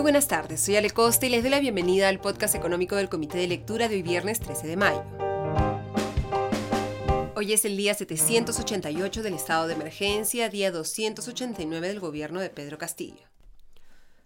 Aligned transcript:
Muy 0.00 0.04
buenas 0.04 0.28
tardes, 0.28 0.62
soy 0.62 0.76
Ale 0.76 0.88
Costa 0.88 1.26
y 1.26 1.28
les 1.28 1.42
doy 1.42 1.50
la 1.50 1.60
bienvenida 1.60 2.08
al 2.08 2.20
podcast 2.20 2.54
económico 2.54 2.96
del 2.96 3.10
Comité 3.10 3.36
de 3.36 3.46
Lectura 3.46 3.86
de 3.86 3.96
hoy 3.96 4.02
viernes 4.02 4.40
13 4.40 4.66
de 4.66 4.76
mayo. 4.76 5.04
Hoy 7.36 7.52
es 7.52 7.66
el 7.66 7.76
día 7.76 7.92
788 7.92 9.22
del 9.22 9.34
estado 9.34 9.66
de 9.66 9.74
emergencia, 9.74 10.48
día 10.48 10.70
289 10.72 11.88
del 11.88 12.00
gobierno 12.00 12.40
de 12.40 12.48
Pedro 12.48 12.78
Castillo. 12.78 13.29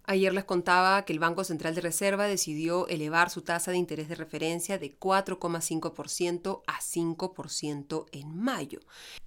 Ayer 0.06 0.34
les 0.34 0.44
contaba 0.44 1.02
que 1.06 1.14
el 1.14 1.18
Banco 1.18 1.44
Central 1.44 1.74
de 1.74 1.80
Reserva 1.80 2.26
decidió 2.26 2.86
elevar 2.88 3.30
su 3.30 3.40
tasa 3.40 3.70
de 3.70 3.78
interés 3.78 4.06
de 4.10 4.14
referencia 4.14 4.76
de 4.76 4.98
4,5% 4.98 6.62
a 6.66 6.80
5% 6.80 8.06
en 8.12 8.36
mayo. 8.36 8.80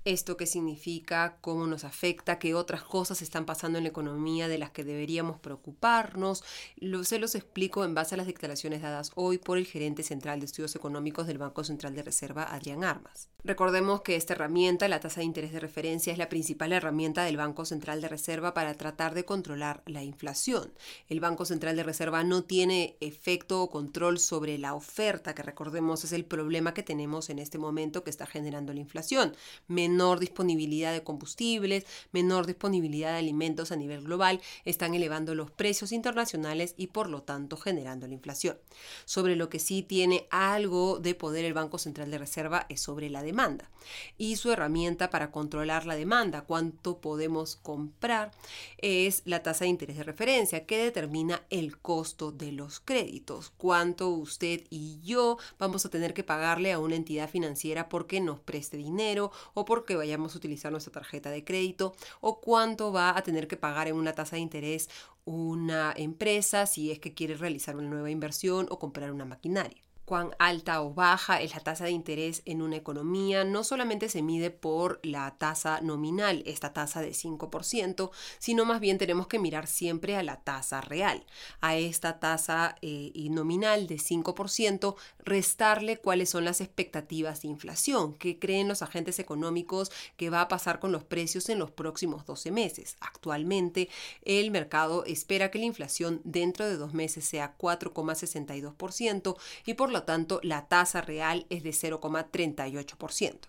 ¿Esto 0.05 0.37
qué 0.37 0.45
significa? 0.45 1.37
¿Cómo 1.41 1.65
nos 1.65 1.83
afecta? 1.83 2.37
¿Qué 2.37 2.53
otras 2.53 2.83
cosas 2.83 3.23
están 3.23 3.45
pasando 3.45 3.79
en 3.79 3.85
la 3.85 3.89
economía 3.89 4.47
de 4.47 4.59
las 4.59 4.69
que 4.69 4.83
deberíamos 4.83 5.39
preocuparnos? 5.39 6.43
Lo, 6.75 7.03
se 7.03 7.17
los 7.17 7.33
explico 7.33 7.83
en 7.83 7.95
base 7.95 8.13
a 8.13 8.17
las 8.17 8.27
declaraciones 8.27 8.83
dadas 8.83 9.11
hoy 9.15 9.39
por 9.39 9.57
el 9.57 9.65
gerente 9.65 10.03
central 10.03 10.39
de 10.39 10.45
estudios 10.45 10.75
económicos 10.75 11.25
del 11.25 11.39
Banco 11.39 11.63
Central 11.63 11.95
de 11.95 12.03
Reserva, 12.03 12.43
Adrián 12.43 12.83
Armas. 12.83 13.29
Recordemos 13.43 14.01
que 14.01 14.15
esta 14.15 14.33
herramienta, 14.33 14.87
la 14.87 14.99
tasa 14.99 15.21
de 15.21 15.25
interés 15.25 15.53
de 15.53 15.59
referencia, 15.59 16.11
es 16.13 16.19
la 16.19 16.29
principal 16.29 16.71
herramienta 16.71 17.23
del 17.23 17.37
Banco 17.37 17.65
Central 17.65 17.99
de 17.99 18.09
Reserva 18.09 18.53
para 18.53 18.75
tratar 18.75 19.13
de 19.13 19.25
controlar 19.25 19.81
la 19.87 20.03
inflación. 20.03 20.66
El 21.09 21.19
Banco 21.19 21.45
Central 21.45 21.75
de 21.75 21.83
Reserva 21.83 22.23
no 22.23 22.43
tiene 22.43 22.95
efecto 22.99 23.61
o 23.61 23.69
control 23.69 24.19
sobre 24.19 24.57
la 24.57 24.73
oferta, 24.73 25.35
que 25.35 25.43
recordemos 25.43 26.03
es 26.03 26.11
el 26.11 26.25
problema 26.25 26.73
que 26.73 26.83
tenemos 26.83 27.29
en 27.29 27.39
este 27.39 27.57
momento 27.57 28.03
que 28.03 28.09
está 28.09 28.25
generando 28.25 28.73
la 28.73 28.79
inflación. 28.79 29.35
Menor 29.67 30.19
disponibilidad 30.19 30.93
de 30.93 31.03
combustibles, 31.03 31.85
menor 32.11 32.45
disponibilidad 32.45 33.11
de 33.11 33.19
alimentos 33.19 33.71
a 33.71 33.75
nivel 33.75 34.03
global 34.03 34.41
están 34.65 34.93
elevando 34.93 35.35
los 35.35 35.51
precios 35.51 35.91
internacionales 35.91 36.73
y 36.77 36.87
por 36.87 37.09
lo 37.09 37.23
tanto 37.23 37.57
generando 37.57 38.07
la 38.07 38.13
inflación. 38.13 38.57
Sobre 39.05 39.35
lo 39.35 39.49
que 39.49 39.59
sí 39.59 39.83
tiene 39.83 40.27
algo 40.29 40.99
de 40.99 41.15
poder 41.15 41.45
el 41.45 41.53
Banco 41.53 41.77
Central 41.77 42.11
de 42.11 42.17
Reserva 42.17 42.65
es 42.69 42.81
sobre 42.81 43.09
la 43.09 43.23
demanda 43.23 43.69
y 44.17 44.35
su 44.35 44.51
herramienta 44.51 45.09
para 45.09 45.31
controlar 45.31 45.85
la 45.85 45.95
demanda, 45.95 46.41
cuánto 46.41 46.99
podemos 46.99 47.55
comprar, 47.55 48.31
es 48.77 49.21
la 49.25 49.43
tasa 49.43 49.65
de 49.65 49.69
interés 49.69 49.97
de 49.97 50.03
referencia 50.03 50.56
que 50.65 50.77
determina 50.77 51.43
el 51.49 51.77
costo 51.77 52.31
de 52.31 52.51
los 52.51 52.79
créditos, 52.79 53.51
cuánto 53.57 54.09
usted 54.09 54.63
y 54.69 54.99
yo 55.01 55.37
vamos 55.59 55.85
a 55.85 55.89
tener 55.89 56.13
que 56.13 56.23
pagarle 56.23 56.71
a 56.71 56.79
una 56.79 56.95
entidad 56.95 57.29
financiera 57.29 57.89
porque 57.89 58.19
nos 58.19 58.39
preste 58.39 58.77
dinero 58.77 59.31
o 59.53 59.65
porque 59.65 59.95
vayamos 59.95 60.33
a 60.33 60.37
utilizar 60.37 60.71
nuestra 60.71 60.93
tarjeta 60.93 61.29
de 61.29 61.43
crédito 61.43 61.95
o 62.21 62.39
cuánto 62.39 62.91
va 62.91 63.17
a 63.17 63.23
tener 63.23 63.47
que 63.47 63.57
pagar 63.57 63.87
en 63.87 63.95
una 63.95 64.13
tasa 64.13 64.35
de 64.35 64.41
interés 64.41 64.89
una 65.25 65.93
empresa 65.95 66.65
si 66.65 66.91
es 66.91 66.99
que 66.99 67.13
quiere 67.13 67.35
realizar 67.35 67.75
una 67.75 67.89
nueva 67.89 68.09
inversión 68.09 68.67
o 68.69 68.79
comprar 68.79 69.11
una 69.11 69.25
maquinaria 69.25 69.86
cuán 70.07 70.33
alta 70.39 70.81
o 70.83 70.93
baja 70.93 71.41
es 71.41 71.53
la 71.53 71.59
tasa 71.59 71.83
de 71.83 71.91
interés 71.91 72.41
en 72.45 72.61
una 72.61 72.77
economía, 72.77 73.43
no 73.43 73.65
solamente 73.65 74.07
se 74.07 74.21
mide 74.21 74.51
por 74.51 75.01
la 75.03 75.35
tasa 75.37 75.81
nominal, 75.81 76.43
esta 76.45 76.71
tasa 76.71 77.01
de 77.01 77.09
5%, 77.09 78.09
sino 78.39 78.63
más 78.63 78.79
bien 78.79 78.97
tenemos 78.99 79.27
que 79.27 79.37
mirar 79.37 79.67
siempre 79.67 80.15
a 80.15 80.23
la 80.23 80.37
tasa 80.37 80.79
real, 80.79 81.25
a 81.59 81.75
esta 81.75 82.21
tasa 82.21 82.77
eh, 82.81 83.11
nominal 83.29 83.87
de 83.87 83.97
5%, 83.97 84.95
restarle 85.19 85.97
cuáles 85.97 86.29
son 86.29 86.45
las 86.45 86.61
expectativas 86.61 87.41
de 87.41 87.49
inflación, 87.49 88.13
qué 88.13 88.39
creen 88.39 88.69
los 88.69 88.83
agentes 88.83 89.19
económicos 89.19 89.91
que 90.15 90.29
va 90.29 90.39
a 90.39 90.47
pasar 90.47 90.79
con 90.79 90.93
los 90.93 91.03
precios 91.03 91.49
en 91.49 91.59
los 91.59 91.71
próximos 91.71 92.25
12 92.25 92.51
meses. 92.51 92.95
Actualmente 93.01 93.89
el 94.23 94.51
mercado 94.51 95.03
espera 95.03 95.51
que 95.51 95.59
la 95.59 95.65
inflación 95.65 96.21
dentro 96.23 96.65
de 96.65 96.77
dos 96.77 96.93
meses 96.93 97.25
sea 97.25 97.57
4,62% 97.57 99.35
y 99.65 99.73
por 99.73 99.96
lo 99.97 100.03
tanto 100.03 100.39
la 100.43 100.67
tasa 100.67 101.01
real 101.01 101.45
es 101.49 101.63
de 101.63 101.71
0,38%. 101.71 103.39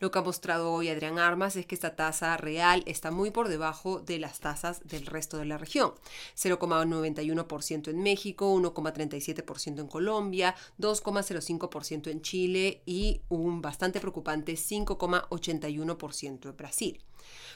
Lo 0.00 0.10
que 0.10 0.18
ha 0.18 0.22
mostrado 0.22 0.72
hoy 0.72 0.88
Adrián 0.88 1.18
Armas 1.18 1.56
es 1.56 1.66
que 1.66 1.74
esta 1.74 1.94
tasa 1.94 2.36
real 2.36 2.82
está 2.86 3.10
muy 3.10 3.30
por 3.30 3.48
debajo 3.48 4.00
de 4.00 4.18
las 4.18 4.40
tasas 4.40 4.80
del 4.88 5.06
resto 5.06 5.36
de 5.36 5.44
la 5.44 5.58
región. 5.58 5.92
0,91% 6.36 7.88
en 7.88 8.02
México, 8.02 8.52
1,37% 8.52 9.80
en 9.80 9.86
Colombia, 9.86 10.56
2,05% 10.78 12.10
en 12.10 12.22
Chile 12.22 12.82
y 12.86 13.20
un 13.28 13.62
bastante 13.62 14.00
preocupante 14.00 14.54
5,81% 14.54 16.48
en 16.48 16.56
Brasil. 16.56 17.00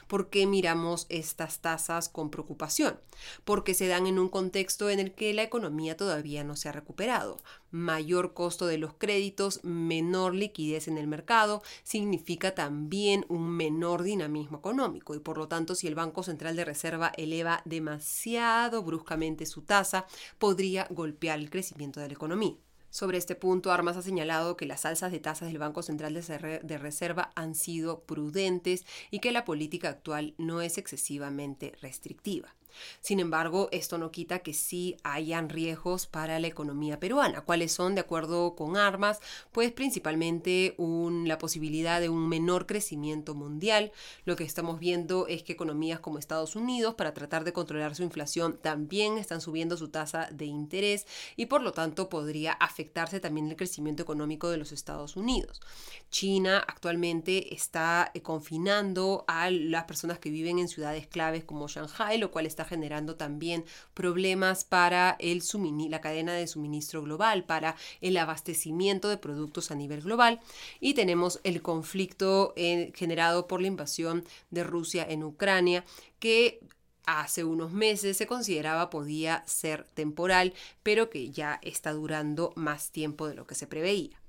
¿Por 0.07 0.29
qué 0.29 0.45
miramos 0.45 1.07
estas 1.09 1.59
tasas 1.59 2.09
con 2.09 2.29
preocupación? 2.29 2.99
Porque 3.43 3.73
se 3.73 3.87
dan 3.87 4.07
en 4.07 4.19
un 4.19 4.29
contexto 4.29 4.89
en 4.89 4.99
el 4.99 5.13
que 5.13 5.33
la 5.33 5.43
economía 5.43 5.97
todavía 5.97 6.43
no 6.43 6.55
se 6.55 6.69
ha 6.69 6.71
recuperado. 6.71 7.37
Mayor 7.71 8.33
costo 8.33 8.67
de 8.67 8.77
los 8.77 8.93
créditos, 8.93 9.63
menor 9.63 10.35
liquidez 10.35 10.87
en 10.87 10.97
el 10.97 11.07
mercado, 11.07 11.63
significa 11.83 12.55
también 12.55 13.25
un 13.29 13.49
menor 13.49 14.03
dinamismo 14.03 14.59
económico 14.59 15.15
y 15.15 15.19
por 15.19 15.37
lo 15.37 15.47
tanto 15.47 15.75
si 15.75 15.87
el 15.87 15.95
Banco 15.95 16.23
Central 16.23 16.55
de 16.55 16.65
Reserva 16.65 17.11
eleva 17.17 17.61
demasiado 17.65 18.83
bruscamente 18.83 19.45
su 19.45 19.63
tasa, 19.63 20.05
podría 20.37 20.87
golpear 20.89 21.39
el 21.39 21.49
crecimiento 21.49 21.99
de 21.99 22.07
la 22.07 22.13
economía. 22.13 22.64
Sobre 22.95 23.17
este 23.17 23.35
punto, 23.35 23.73
Armas 23.73 23.97
ha 23.97 24.01
señalado 24.01 24.55
que 24.55 24.65
las 24.65 24.85
alzas 24.85 25.11
de 25.11 25.19
tasas 25.19 25.49
del 25.49 25.57
Banco 25.57 25.83
Central 25.83 26.13
de 26.13 26.77
Reserva 26.77 27.29
han 27.35 27.53
sido 27.53 27.99
prudentes 28.05 28.85
y 29.11 29.19
que 29.19 29.33
la 29.33 29.43
política 29.43 29.89
actual 29.89 30.33
no 30.37 30.61
es 30.61 30.77
excesivamente 30.77 31.73
restrictiva. 31.81 32.55
Sin 33.01 33.19
embargo, 33.19 33.69
esto 33.71 33.97
no 33.97 34.11
quita 34.11 34.39
que 34.39 34.53
sí 34.53 34.97
hayan 35.03 35.49
riesgos 35.49 36.07
para 36.07 36.39
la 36.39 36.47
economía 36.47 36.99
peruana. 36.99 37.41
¿Cuáles 37.41 37.71
son, 37.71 37.95
de 37.95 38.01
acuerdo 38.01 38.55
con 38.55 38.77
Armas? 38.77 39.19
Pues 39.51 39.71
principalmente 39.71 40.75
la 40.77 41.37
posibilidad 41.37 41.99
de 42.01 42.09
un 42.09 42.27
menor 42.27 42.65
crecimiento 42.65 43.35
mundial. 43.35 43.91
Lo 44.25 44.35
que 44.35 44.43
estamos 44.43 44.79
viendo 44.79 45.27
es 45.27 45.43
que 45.43 45.53
economías 45.53 45.99
como 45.99 46.19
Estados 46.19 46.55
Unidos, 46.55 46.95
para 46.95 47.13
tratar 47.13 47.43
de 47.43 47.53
controlar 47.53 47.95
su 47.95 48.03
inflación, 48.03 48.57
también 48.61 49.17
están 49.17 49.41
subiendo 49.41 49.77
su 49.77 49.89
tasa 49.89 50.27
de 50.31 50.45
interés 50.45 51.05
y 51.35 51.47
por 51.47 51.61
lo 51.61 51.73
tanto 51.73 52.09
podría 52.09 52.53
afectarse 52.53 53.19
también 53.19 53.49
el 53.49 53.55
crecimiento 53.55 54.03
económico 54.03 54.49
de 54.49 54.57
los 54.57 54.71
Estados 54.71 55.15
Unidos. 55.15 55.61
China 56.09 56.63
actualmente 56.65 57.53
está 57.53 58.11
eh, 58.13 58.21
confinando 58.21 59.25
a 59.27 59.49
las 59.49 59.85
personas 59.85 60.19
que 60.19 60.29
viven 60.29 60.59
en 60.59 60.67
ciudades 60.67 61.07
claves 61.07 61.43
como 61.43 61.67
Shanghai, 61.67 62.17
lo 62.17 62.31
cual 62.31 62.45
está 62.45 62.64
generando 62.65 63.15
también 63.15 63.65
problemas 63.93 64.63
para 64.65 65.15
el 65.19 65.41
la 65.89 66.01
cadena 66.01 66.33
de 66.33 66.47
suministro 66.47 67.01
global, 67.01 67.45
para 67.45 67.75
el 68.01 68.17
abastecimiento 68.17 69.09
de 69.09 69.17
productos 69.17 69.71
a 69.71 69.75
nivel 69.75 70.01
global. 70.01 70.39
Y 70.79 70.93
tenemos 70.93 71.39
el 71.43 71.61
conflicto 71.61 72.53
eh, 72.55 72.91
generado 72.95 73.47
por 73.47 73.61
la 73.61 73.67
invasión 73.67 74.25
de 74.51 74.63
Rusia 74.63 75.05
en 75.07 75.23
Ucrania, 75.23 75.85
que 76.19 76.59
hace 77.05 77.43
unos 77.43 77.71
meses 77.71 78.17
se 78.17 78.27
consideraba 78.27 78.89
podía 78.89 79.43
ser 79.45 79.85
temporal, 79.93 80.53
pero 80.83 81.09
que 81.09 81.31
ya 81.31 81.59
está 81.61 81.93
durando 81.93 82.51
más 82.55 82.91
tiempo 82.91 83.27
de 83.27 83.35
lo 83.35 83.45
que 83.45 83.55
se 83.55 83.67
preveía. 83.67 84.19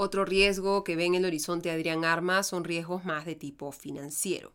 Otro 0.00 0.24
riesgo 0.24 0.84
que 0.84 0.94
ve 0.94 1.06
en 1.06 1.16
el 1.16 1.24
horizonte 1.24 1.72
Adrián 1.72 2.04
Armas 2.04 2.46
son 2.46 2.62
riesgos 2.62 3.04
más 3.04 3.26
de 3.26 3.34
tipo 3.34 3.72
financiero. 3.72 4.52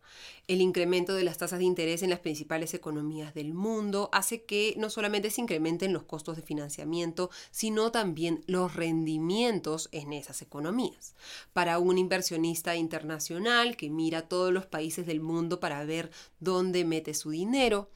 El 0.48 0.62
incremento 0.62 1.16
de 1.16 1.26
las 1.26 1.38
tasas 1.38 1.60
de 1.60 1.66
interés 1.66 2.02
en 2.02 2.12
las 2.12 2.20
principales 2.20 2.74
economías 2.74 3.34
del 3.34 3.54
mundo 3.54 4.08
hace 4.14 4.44
que 4.44 4.74
no 4.78 4.90
solamente 4.90 5.30
se 5.32 5.42
incrementen 5.42 5.92
los 5.92 6.04
costos 6.04 6.38
de 6.38 6.44
financiamiento, 6.44 7.30
sino 7.52 7.92
también 7.92 8.42
los 8.48 8.78
rendimientos 8.78 9.90
en 9.92 10.14
esas 10.14 10.42
economías. 10.42 11.14
Para 11.52 11.78
un 11.78 11.98
inversionista 11.98 12.78
internacional 12.78 13.76
que 13.76 13.90
mira 13.90 14.30
todos 14.30 14.54
los 14.54 14.66
países 14.66 15.06
del 15.06 15.20
mundo 15.20 15.60
para 15.60 15.84
ver 15.84 16.10
dónde 16.40 16.86
mete 16.86 17.14
su 17.14 17.32
dinero, 17.32 17.90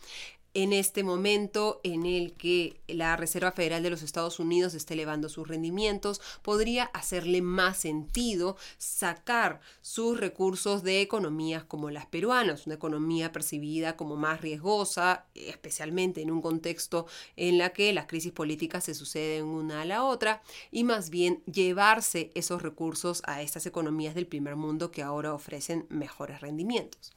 en 0.54 0.74
este 0.74 1.04
momento 1.04 1.82
en 1.84 2.06
el 2.06 2.34
que 2.34 2.80
la 2.88 3.16
Reserva 3.16 3.52
Federal 3.52 3.84
de 3.84 3.90
los 3.90 4.02
Estados 4.02 4.40
Unidos 4.40 4.74
está 4.74 4.94
elevando 4.94 5.30
sus 5.30 5.48
rendimientos, 5.48 6.22
podría 6.42 6.86
hacerle 6.86 7.42
más 7.42 7.78
sentido 7.78 8.58
sacar 8.78 9.62
sus 9.82 10.20
recursos 10.20 10.84
de 10.84 11.02
economías 11.02 11.64
como 11.64 11.92
las 11.92 12.06
peruanas, 12.08 12.66
una 12.66 12.76
economía 12.76 13.32
percibida 13.32 13.96
como 13.96 14.16
más 14.16 14.42
riesgosa, 14.42 15.26
especialmente 15.36 16.22
en 16.22 16.32
un 16.32 16.42
contexto 16.42 17.06
en 17.36 17.58
la 17.58 17.70
que 17.70 17.94
las 17.94 18.08
crisis 18.08 18.32
políticas 18.32 18.86
se 18.86 18.96
suceden 18.96 19.46
una 19.46 19.82
a 19.82 19.86
la 19.86 20.04
otra, 20.04 20.42
y 20.72 20.84
más 20.84 21.10
bien 21.10 21.44
llevarse 21.46 22.32
esos 22.34 22.62
recursos 22.62 23.22
a 23.26 23.42
estas 23.42 23.66
economías 23.66 24.16
del 24.16 24.28
primer 24.28 24.56
mundo 24.56 24.92
que 24.92 25.04
ahora 25.04 25.34
ofrecen 25.34 25.86
mejores 25.90 26.42
rendimientos. 26.42 27.12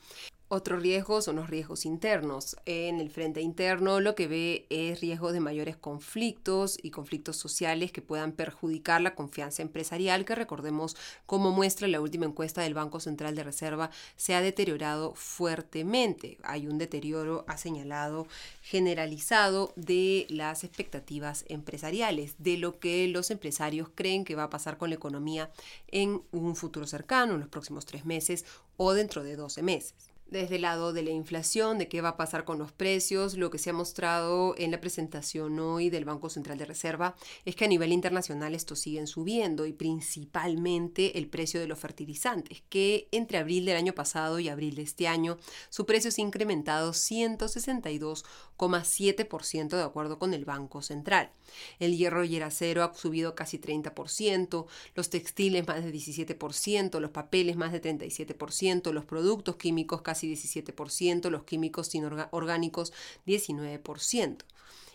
Otro 0.52 0.80
riesgo 0.80 1.22
son 1.22 1.36
los 1.36 1.48
riesgos 1.48 1.86
internos. 1.86 2.56
En 2.66 2.98
el 2.98 3.08
frente 3.08 3.40
interno 3.40 4.00
lo 4.00 4.16
que 4.16 4.26
ve 4.26 4.66
es 4.68 5.00
riesgos 5.00 5.32
de 5.32 5.38
mayores 5.38 5.76
conflictos 5.76 6.76
y 6.82 6.90
conflictos 6.90 7.36
sociales 7.36 7.92
que 7.92 8.02
puedan 8.02 8.32
perjudicar 8.32 9.00
la 9.00 9.14
confianza 9.14 9.62
empresarial, 9.62 10.24
que 10.24 10.34
recordemos 10.34 10.96
como 11.24 11.52
muestra 11.52 11.86
la 11.86 12.00
última 12.00 12.26
encuesta 12.26 12.62
del 12.62 12.74
Banco 12.74 12.98
Central 12.98 13.36
de 13.36 13.44
Reserva, 13.44 13.92
se 14.16 14.34
ha 14.34 14.40
deteriorado 14.40 15.14
fuertemente. 15.14 16.38
Hay 16.42 16.66
un 16.66 16.78
deterioro, 16.78 17.44
ha 17.46 17.56
señalado, 17.56 18.26
generalizado 18.60 19.72
de 19.76 20.26
las 20.30 20.64
expectativas 20.64 21.44
empresariales, 21.46 22.34
de 22.38 22.56
lo 22.56 22.80
que 22.80 23.06
los 23.06 23.30
empresarios 23.30 23.88
creen 23.94 24.24
que 24.24 24.34
va 24.34 24.42
a 24.42 24.50
pasar 24.50 24.78
con 24.78 24.90
la 24.90 24.96
economía 24.96 25.52
en 25.92 26.22
un 26.32 26.56
futuro 26.56 26.88
cercano, 26.88 27.34
en 27.34 27.40
los 27.40 27.48
próximos 27.48 27.86
tres 27.86 28.04
meses 28.04 28.44
o 28.76 28.94
dentro 28.94 29.22
de 29.22 29.36
12 29.36 29.62
meses 29.62 30.09
desde 30.30 30.56
el 30.56 30.62
lado 30.62 30.92
de 30.92 31.02
la 31.02 31.10
inflación, 31.10 31.78
de 31.78 31.88
qué 31.88 32.00
va 32.00 32.08
a 32.10 32.16
pasar 32.16 32.44
con 32.44 32.58
los 32.58 32.70
precios, 32.72 33.36
lo 33.36 33.50
que 33.50 33.58
se 33.58 33.70
ha 33.70 33.72
mostrado 33.72 34.54
en 34.56 34.70
la 34.70 34.80
presentación 34.80 35.58
hoy 35.58 35.90
del 35.90 36.04
Banco 36.04 36.30
Central 36.30 36.56
de 36.56 36.66
Reserva 36.66 37.16
es 37.44 37.56
que 37.56 37.64
a 37.64 37.68
nivel 37.68 37.90
internacional 37.92 38.54
estos 38.54 38.78
siguen 38.78 39.08
subiendo 39.08 39.66
y 39.66 39.72
principalmente 39.72 41.18
el 41.18 41.26
precio 41.28 41.58
de 41.60 41.66
los 41.66 41.80
fertilizantes, 41.80 42.62
que 42.68 43.08
entre 43.10 43.38
abril 43.38 43.64
del 43.64 43.76
año 43.76 43.92
pasado 43.92 44.38
y 44.38 44.48
abril 44.48 44.76
de 44.76 44.82
este 44.82 45.08
año 45.08 45.36
su 45.68 45.84
precio 45.84 46.12
se 46.12 46.22
ha 46.22 46.24
incrementado 46.24 46.92
162,7% 46.92 49.68
de 49.68 49.82
acuerdo 49.82 50.18
con 50.18 50.32
el 50.32 50.44
Banco 50.44 50.82
Central. 50.82 51.32
El 51.80 51.96
hierro 51.96 52.22
y 52.24 52.36
el 52.36 52.44
acero 52.44 52.84
ha 52.84 52.94
subido 52.94 53.34
casi 53.34 53.58
30%, 53.58 54.66
los 54.94 55.10
textiles 55.10 55.66
más 55.66 55.82
de 55.84 55.92
17%, 55.92 57.00
los 57.00 57.10
papeles 57.10 57.56
más 57.56 57.72
de 57.72 57.82
37%, 57.82 58.92
los 58.92 59.04
productos 59.04 59.56
químicos 59.56 60.02
casi 60.02 60.19
17%, 60.26 61.30
los 61.30 61.44
químicos 61.44 61.94
inorgánicos 61.94 62.92
19%. 63.26 64.44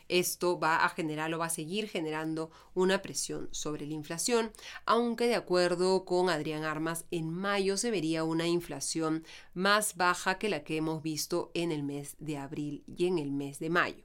Esto 0.08 0.60
va 0.60 0.86
a 0.86 0.90
generar 0.90 1.34
o 1.34 1.40
va 1.40 1.48
a 1.48 1.50
seguir 1.50 1.90
generando 1.90 2.52
una 2.76 3.02
presión 3.02 3.50
sobre 3.52 3.88
la 3.88 3.94
inflación, 3.94 4.52
aunque 4.86 5.28
de 5.28 5.36
acuerdo 5.36 6.06
con 6.06 6.30
Adrián 6.30 6.64
Armas, 6.64 7.06
en 7.10 7.30
mayo 7.30 7.76
se 7.76 7.90
vería 7.90 8.24
una 8.24 8.48
inflación 8.48 9.26
más 9.54 9.96
baja 9.96 10.38
que 10.38 10.50
la 10.50 10.64
que 10.64 10.78
hemos 10.78 11.02
visto 11.02 11.52
en 11.56 11.72
el 11.72 11.82
mes 11.82 12.16
de 12.20 12.38
abril 12.38 12.84
y 12.86 13.08
en 13.08 13.18
el 13.18 13.32
mes 13.32 13.58
de 13.58 13.72
mayo. 13.72 14.04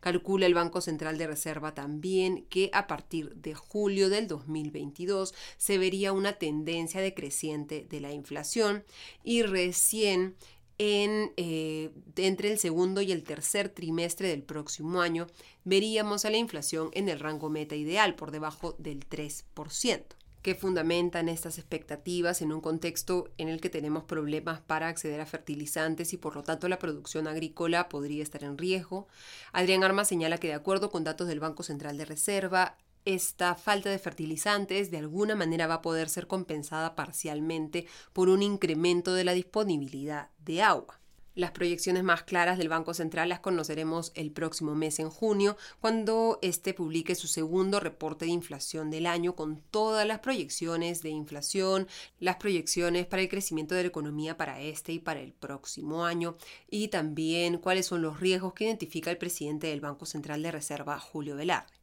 Calcula 0.00 0.46
el 0.46 0.54
Banco 0.54 0.80
Central 0.80 1.18
de 1.18 1.26
Reserva 1.26 1.74
también 1.74 2.46
que 2.48 2.70
a 2.72 2.86
partir 2.86 3.34
de 3.36 3.54
julio 3.54 4.08
del 4.08 4.26
2022 4.26 5.34
se 5.58 5.78
vería 5.78 6.12
una 6.12 6.34
tendencia 6.34 7.00
decreciente 7.00 7.86
de 7.88 8.00
la 8.00 8.12
inflación 8.12 8.84
y 9.22 9.42
recién 9.42 10.34
en, 10.78 11.32
eh, 11.36 11.90
entre 12.16 12.52
el 12.52 12.58
segundo 12.58 13.00
y 13.00 13.12
el 13.12 13.22
tercer 13.22 13.68
trimestre 13.68 14.28
del 14.28 14.42
próximo 14.42 15.00
año 15.00 15.26
veríamos 15.64 16.24
a 16.24 16.30
la 16.30 16.36
inflación 16.36 16.90
en 16.92 17.08
el 17.08 17.20
rango 17.20 17.50
meta 17.50 17.76
ideal 17.76 18.14
por 18.14 18.30
debajo 18.30 18.74
del 18.78 19.06
3% 19.06 20.16
que 20.46 20.54
fundamentan 20.54 21.28
estas 21.28 21.58
expectativas 21.58 22.40
en 22.40 22.52
un 22.52 22.60
contexto 22.60 23.32
en 23.36 23.48
el 23.48 23.60
que 23.60 23.68
tenemos 23.68 24.04
problemas 24.04 24.60
para 24.60 24.86
acceder 24.86 25.20
a 25.20 25.26
fertilizantes 25.26 26.12
y 26.12 26.18
por 26.18 26.36
lo 26.36 26.44
tanto 26.44 26.68
la 26.68 26.78
producción 26.78 27.26
agrícola 27.26 27.88
podría 27.88 28.22
estar 28.22 28.44
en 28.44 28.56
riesgo. 28.56 29.08
Adrián 29.52 29.82
Armas 29.82 30.06
señala 30.06 30.38
que 30.38 30.46
de 30.46 30.54
acuerdo 30.54 30.92
con 30.92 31.02
datos 31.02 31.26
del 31.26 31.40
Banco 31.40 31.64
Central 31.64 31.98
de 31.98 32.04
Reserva, 32.04 32.78
esta 33.06 33.54
falta 33.54 33.88
de 33.88 33.98
fertilizantes 33.98 34.90
de 34.90 34.98
alguna 34.98 35.34
manera 35.34 35.66
va 35.66 35.74
a 35.74 35.82
poder 35.82 36.10
ser 36.10 36.26
compensada 36.26 36.94
parcialmente 36.94 37.86
por 38.12 38.28
un 38.28 38.42
incremento 38.42 39.14
de 39.14 39.24
la 39.24 39.32
disponibilidad 39.32 40.28
de 40.44 40.60
agua. 40.60 41.00
Las 41.36 41.50
proyecciones 41.50 42.02
más 42.02 42.22
claras 42.22 42.56
del 42.56 42.70
Banco 42.70 42.94
Central 42.94 43.28
las 43.28 43.40
conoceremos 43.40 44.10
el 44.14 44.32
próximo 44.32 44.74
mes 44.74 44.98
en 45.00 45.10
junio, 45.10 45.58
cuando 45.80 46.38
éste 46.40 46.72
publique 46.72 47.14
su 47.14 47.28
segundo 47.28 47.78
reporte 47.78 48.24
de 48.24 48.30
inflación 48.30 48.90
del 48.90 49.04
año 49.06 49.36
con 49.36 49.60
todas 49.70 50.06
las 50.06 50.20
proyecciones 50.20 51.02
de 51.02 51.10
inflación, 51.10 51.88
las 52.20 52.36
proyecciones 52.36 53.04
para 53.04 53.20
el 53.20 53.28
crecimiento 53.28 53.74
de 53.74 53.82
la 53.82 53.88
economía 53.88 54.38
para 54.38 54.62
este 54.62 54.94
y 54.94 54.98
para 54.98 55.20
el 55.20 55.34
próximo 55.34 56.06
año, 56.06 56.38
y 56.70 56.88
también 56.88 57.58
cuáles 57.58 57.84
son 57.84 58.00
los 58.00 58.18
riesgos 58.18 58.54
que 58.54 58.64
identifica 58.64 59.10
el 59.10 59.18
presidente 59.18 59.66
del 59.66 59.82
Banco 59.82 60.06
Central 60.06 60.42
de 60.42 60.52
Reserva, 60.52 60.98
Julio 60.98 61.36
Velarde. 61.36 61.75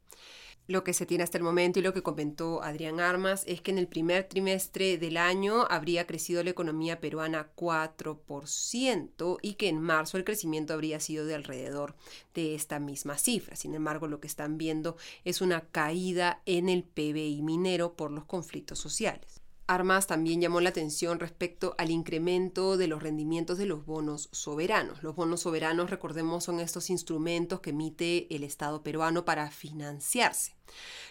Lo 0.66 0.86
que 0.86 0.94
se 0.94 1.06
tiene 1.06 1.26
hasta 1.26 1.38
el 1.38 1.44
momento 1.44 1.80
y 1.80 1.82
lo 1.82 1.94
que 1.94 2.04
comentó 2.04 2.64
Adrián 2.64 3.02
Armas 3.02 3.44
es 3.48 3.60
que 3.60 3.72
en 3.72 3.78
el 3.78 3.90
primer 3.90 4.24
trimestre 4.24 4.98
del 4.98 5.18
año 5.18 5.66
habría 5.70 6.08
crecido 6.08 6.42
la 6.42 6.52
economía 6.52 7.02
peruana 7.02 7.50
4% 7.54 9.40
y 9.42 9.56
que 9.56 9.68
en 9.68 9.82
marzo 9.82 10.16
el 10.16 10.24
crecimiento 10.24 10.74
habría 10.74 11.02
sido 11.02 11.26
de 11.26 11.36
alrededor 11.36 11.96
de 12.34 12.56
esta 12.56 12.80
misma 12.80 13.18
cifra. 13.18 13.58
Sin 13.58 13.76
embargo, 13.76 14.08
lo 14.08 14.22
que 14.22 14.28
están 14.28 14.58
viendo 14.58 14.96
es 15.26 15.42
una 15.42 15.68
caída 15.68 16.42
en 16.46 16.70
el 16.70 16.86
PBI 16.86 17.42
minero 17.42 17.94
por 17.98 18.12
los 18.12 18.24
conflictos 18.24 18.80
sociales. 18.80 19.43
Armas 19.66 20.08
también 20.08 20.42
llamó 20.42 20.60
la 20.60 20.70
atención 20.70 21.20
respecto 21.20 21.74
al 21.78 21.90
incremento 21.90 22.76
de 22.76 22.88
los 22.88 23.02
rendimientos 23.02 23.58
de 23.58 23.66
los 23.66 23.86
bonos 23.86 24.28
soberanos. 24.34 25.04
Los 25.04 25.16
bonos 25.16 25.42
soberanos, 25.42 25.90
recordemos, 25.90 26.44
son 26.44 26.60
estos 26.60 26.90
instrumentos 26.90 27.62
que 27.62 27.70
emite 27.70 28.34
el 28.36 28.44
Estado 28.44 28.84
peruano 28.84 29.24
para 29.24 29.50
financiarse. 29.52 30.56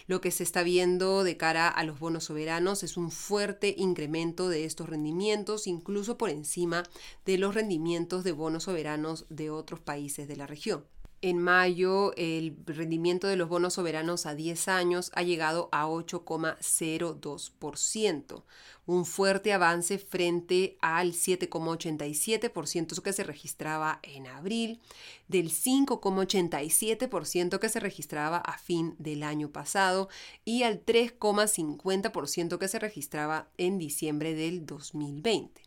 Lo 0.06 0.20
que 0.20 0.30
se 0.30 0.42
está 0.42 0.62
viendo 0.62 1.24
de 1.24 1.38
cara 1.38 1.68
a 1.68 1.82
los 1.84 1.98
bonos 1.98 2.24
soberanos 2.24 2.82
es 2.82 2.98
un 2.98 3.10
fuerte 3.10 3.74
incremento 3.78 4.50
de 4.50 4.66
estos 4.66 4.88
rendimientos, 4.88 5.66
incluso 5.66 6.18
por 6.18 6.28
encima 6.28 6.82
de 7.24 7.38
los 7.38 7.54
rendimientos 7.54 8.22
de 8.22 8.32
bonos 8.32 8.64
soberanos 8.64 9.24
de 9.30 9.48
otros 9.48 9.80
países 9.80 10.28
de 10.28 10.36
la 10.36 10.46
región. 10.46 10.84
En 11.24 11.38
mayo, 11.38 12.12
el 12.16 12.56
rendimiento 12.66 13.28
de 13.28 13.36
los 13.36 13.48
bonos 13.48 13.74
soberanos 13.74 14.26
a 14.26 14.34
10 14.34 14.66
años 14.66 15.12
ha 15.14 15.22
llegado 15.22 15.68
a 15.70 15.86
8,02%, 15.86 18.42
un 18.86 19.06
fuerte 19.06 19.52
avance 19.52 20.00
frente 20.00 20.76
al 20.80 21.12
7,87% 21.12 23.02
que 23.02 23.12
se 23.12 23.22
registraba 23.22 24.00
en 24.02 24.26
abril, 24.26 24.80
del 25.28 25.52
5,87% 25.52 27.60
que 27.60 27.68
se 27.68 27.78
registraba 27.78 28.38
a 28.38 28.58
fin 28.58 28.96
del 28.98 29.22
año 29.22 29.52
pasado 29.52 30.08
y 30.44 30.64
al 30.64 30.84
3,50% 30.84 32.58
que 32.58 32.66
se 32.66 32.80
registraba 32.80 33.46
en 33.58 33.78
diciembre 33.78 34.34
del 34.34 34.66
2020 34.66 35.61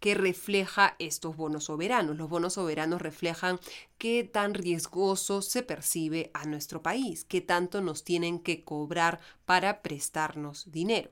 que 0.00 0.14
refleja 0.14 0.96
estos 0.98 1.36
bonos 1.36 1.64
soberanos. 1.64 2.16
Los 2.16 2.28
bonos 2.28 2.54
soberanos 2.54 3.02
reflejan 3.02 3.58
qué 3.98 4.24
tan 4.24 4.54
riesgoso 4.54 5.42
se 5.42 5.62
percibe 5.62 6.30
a 6.34 6.44
nuestro 6.44 6.82
país, 6.82 7.24
qué 7.24 7.40
tanto 7.40 7.80
nos 7.80 8.04
tienen 8.04 8.38
que 8.38 8.64
cobrar 8.64 9.20
para 9.44 9.82
prestarnos 9.82 10.70
dinero. 10.70 11.10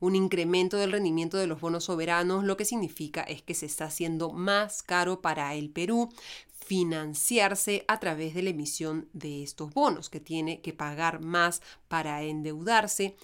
Un 0.00 0.16
incremento 0.16 0.76
del 0.76 0.92
rendimiento 0.92 1.38
de 1.38 1.46
los 1.46 1.60
bonos 1.60 1.84
soberanos 1.84 2.44
lo 2.44 2.56
que 2.56 2.64
significa 2.64 3.22
es 3.22 3.42
que 3.42 3.54
se 3.54 3.66
está 3.66 3.86
haciendo 3.86 4.30
más 4.32 4.82
caro 4.82 5.20
para 5.20 5.54
el 5.54 5.70
Perú 5.70 6.10
financiarse 6.64 7.84
a 7.88 7.98
través 7.98 8.34
de 8.34 8.42
la 8.42 8.50
emisión 8.50 9.08
de 9.12 9.42
estos 9.42 9.74
bonos, 9.74 10.08
que 10.08 10.20
tiene 10.20 10.60
que 10.60 10.72
pagar 10.72 11.20
más 11.20 11.60
para 11.88 12.22
endeudarse 12.22 13.16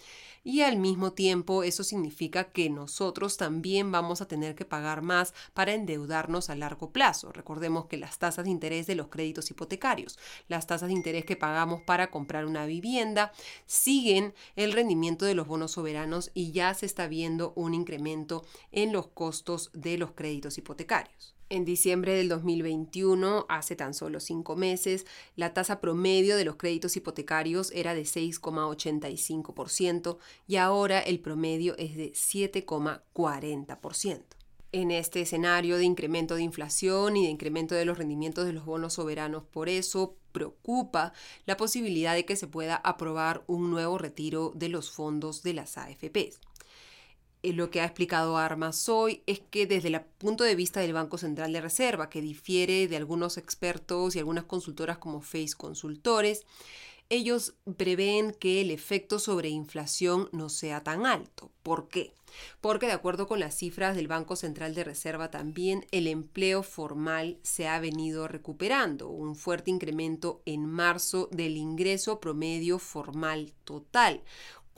y 0.48 0.62
al 0.62 0.78
mismo 0.78 1.12
tiempo 1.12 1.62
eso 1.62 1.84
significa 1.84 2.44
que 2.52 2.70
nosotros 2.70 3.36
también 3.36 3.92
vamos 3.92 4.22
a 4.22 4.28
tener 4.28 4.54
que 4.54 4.64
pagar 4.64 5.02
más 5.02 5.34
para 5.52 5.74
endeudarnos 5.74 6.48
a 6.48 6.54
largo 6.54 6.90
plazo. 6.90 7.30
Recordemos 7.32 7.84
que 7.84 7.98
las 7.98 8.18
tasas 8.18 8.46
de 8.46 8.50
interés 8.50 8.86
de 8.86 8.94
los 8.94 9.08
créditos 9.08 9.50
hipotecarios, 9.50 10.18
las 10.48 10.66
tasas 10.66 10.88
de 10.88 10.94
interés 10.94 11.26
que 11.26 11.36
pagamos 11.36 11.82
para 11.82 12.10
comprar 12.10 12.46
una 12.46 12.64
vivienda, 12.64 13.30
siguen 13.66 14.32
el 14.56 14.72
rendimiento 14.72 15.26
de 15.26 15.34
los 15.34 15.46
bonos 15.46 15.72
soberanos 15.72 16.30
y 16.32 16.50
ya 16.52 16.72
se 16.72 16.86
está 16.86 17.08
viendo 17.08 17.52
un 17.54 17.74
incremento 17.74 18.42
en 18.72 18.90
los 18.90 19.08
costos 19.08 19.70
de 19.74 19.98
los 19.98 20.12
créditos 20.12 20.56
hipotecarios. 20.56 21.37
En 21.50 21.64
diciembre 21.64 22.12
del 22.12 22.28
2021, 22.28 23.46
hace 23.48 23.74
tan 23.74 23.94
solo 23.94 24.20
cinco 24.20 24.54
meses, 24.54 25.06
la 25.34 25.54
tasa 25.54 25.80
promedio 25.80 26.36
de 26.36 26.44
los 26.44 26.56
créditos 26.56 26.94
hipotecarios 26.98 27.72
era 27.74 27.94
de 27.94 28.02
6,85% 28.02 30.18
y 30.46 30.56
ahora 30.56 31.00
el 31.00 31.20
promedio 31.20 31.74
es 31.78 31.96
de 31.96 32.12
7,40%. 32.12 34.24
En 34.72 34.90
este 34.90 35.22
escenario 35.22 35.78
de 35.78 35.84
incremento 35.84 36.34
de 36.34 36.42
inflación 36.42 37.16
y 37.16 37.24
de 37.24 37.30
incremento 37.30 37.74
de 37.74 37.86
los 37.86 37.96
rendimientos 37.96 38.44
de 38.44 38.52
los 38.52 38.66
bonos 38.66 38.92
soberanos, 38.92 39.44
por 39.44 39.70
eso 39.70 40.18
preocupa 40.32 41.14
la 41.46 41.56
posibilidad 41.56 42.14
de 42.14 42.26
que 42.26 42.36
se 42.36 42.46
pueda 42.46 42.76
aprobar 42.76 43.42
un 43.46 43.70
nuevo 43.70 43.96
retiro 43.96 44.52
de 44.54 44.68
los 44.68 44.90
fondos 44.90 45.42
de 45.42 45.54
las 45.54 45.78
AFPs. 45.78 46.40
Eh, 47.42 47.52
lo 47.52 47.70
que 47.70 47.80
ha 47.80 47.84
explicado 47.84 48.36
Armas 48.36 48.88
hoy 48.88 49.22
es 49.26 49.40
que 49.40 49.66
desde 49.66 49.88
el 49.88 50.00
punto 50.00 50.44
de 50.44 50.54
vista 50.54 50.80
del 50.80 50.92
Banco 50.92 51.18
Central 51.18 51.52
de 51.52 51.60
Reserva, 51.60 52.10
que 52.10 52.20
difiere 52.20 52.88
de 52.88 52.96
algunos 52.96 53.36
expertos 53.36 54.16
y 54.16 54.18
algunas 54.18 54.44
consultoras 54.44 54.98
como 54.98 55.20
Face 55.20 55.54
Consultores, 55.56 56.44
ellos 57.10 57.54
prevén 57.76 58.32
que 58.32 58.60
el 58.60 58.70
efecto 58.70 59.18
sobre 59.18 59.48
inflación 59.48 60.28
no 60.32 60.48
sea 60.50 60.82
tan 60.82 61.06
alto. 61.06 61.50
¿Por 61.62 61.88
qué? 61.88 62.12
Porque 62.60 62.86
de 62.86 62.92
acuerdo 62.92 63.26
con 63.26 63.40
las 63.40 63.56
cifras 63.56 63.96
del 63.96 64.08
Banco 64.08 64.36
Central 64.36 64.74
de 64.74 64.84
Reserva 64.84 65.30
también 65.30 65.86
el 65.90 66.06
empleo 66.06 66.62
formal 66.62 67.38
se 67.42 67.66
ha 67.66 67.80
venido 67.80 68.28
recuperando, 68.28 69.08
un 69.08 69.36
fuerte 69.36 69.70
incremento 69.70 70.42
en 70.44 70.66
marzo 70.66 71.28
del 71.32 71.56
ingreso 71.56 72.20
promedio 72.20 72.78
formal 72.78 73.54
total, 73.64 74.22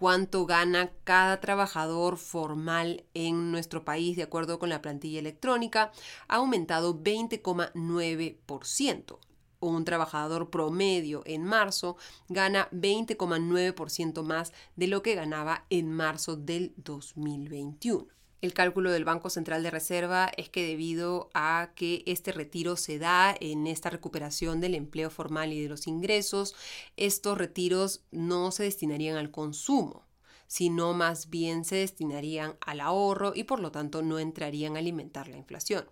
cuánto 0.01 0.47
gana 0.47 0.91
cada 1.05 1.39
trabajador 1.41 2.17
formal 2.17 3.05
en 3.13 3.53
nuestro 3.53 3.85
país 3.85 4.17
de 4.17 4.23
acuerdo 4.23 4.59
con 4.59 4.71
la 4.71 4.81
plantilla 4.81 5.19
electrónica, 5.19 5.93
ha 6.27 6.37
aumentado 6.37 6.99
20,9%. 6.99 9.19
Un 9.61 9.85
trabajador 9.85 10.49
promedio 10.49 11.23
en 11.27 11.45
marzo 11.45 11.99
gana 12.31 12.71
20,9% 12.71 14.23
más 14.23 14.55
de 14.75 14.87
lo 14.87 15.03
que 15.03 15.15
ganaba 15.15 15.67
en 15.69 15.93
marzo 15.93 16.35
del 16.35 16.73
2021. 16.79 18.07
El 18.41 18.55
cálculo 18.55 18.91
del 18.91 19.05
Banco 19.05 19.29
Central 19.29 19.63
de 19.63 19.71
Reserva 19.71 20.31
es 20.35 20.49
que 20.49 20.67
debido 20.67 21.29
a 21.35 21.73
que 21.75 22.03
este 22.07 22.33
retiro 22.33 22.77
se 22.77 22.99
da 22.99 23.35
en 23.39 23.67
esta 23.67 23.91
recuperación 23.91 24.61
del 24.63 24.75
empleo 24.75 25.11
formal 25.11 25.53
y 25.53 25.61
de 25.61 25.69
los 25.69 25.87
ingresos, 25.87 26.55
estos 26.97 27.37
retiros 27.37 28.01
no 28.11 28.51
se 28.51 28.63
destinarían 28.63 29.19
al 29.19 29.31
consumo, 29.31 30.07
sino 30.47 30.95
más 30.95 31.29
bien 31.29 31.67
se 31.67 31.77
destinarían 31.77 32.57
al 32.63 32.81
ahorro 32.81 33.33
y 33.35 33.45
por 33.45 33.61
lo 33.61 33.73
tanto 33.73 34.01
no 34.01 34.19
entrarían 34.19 34.75
a 34.75 34.79
alimentar 34.79 35.29
la 35.29 35.37
inflación. 35.37 35.85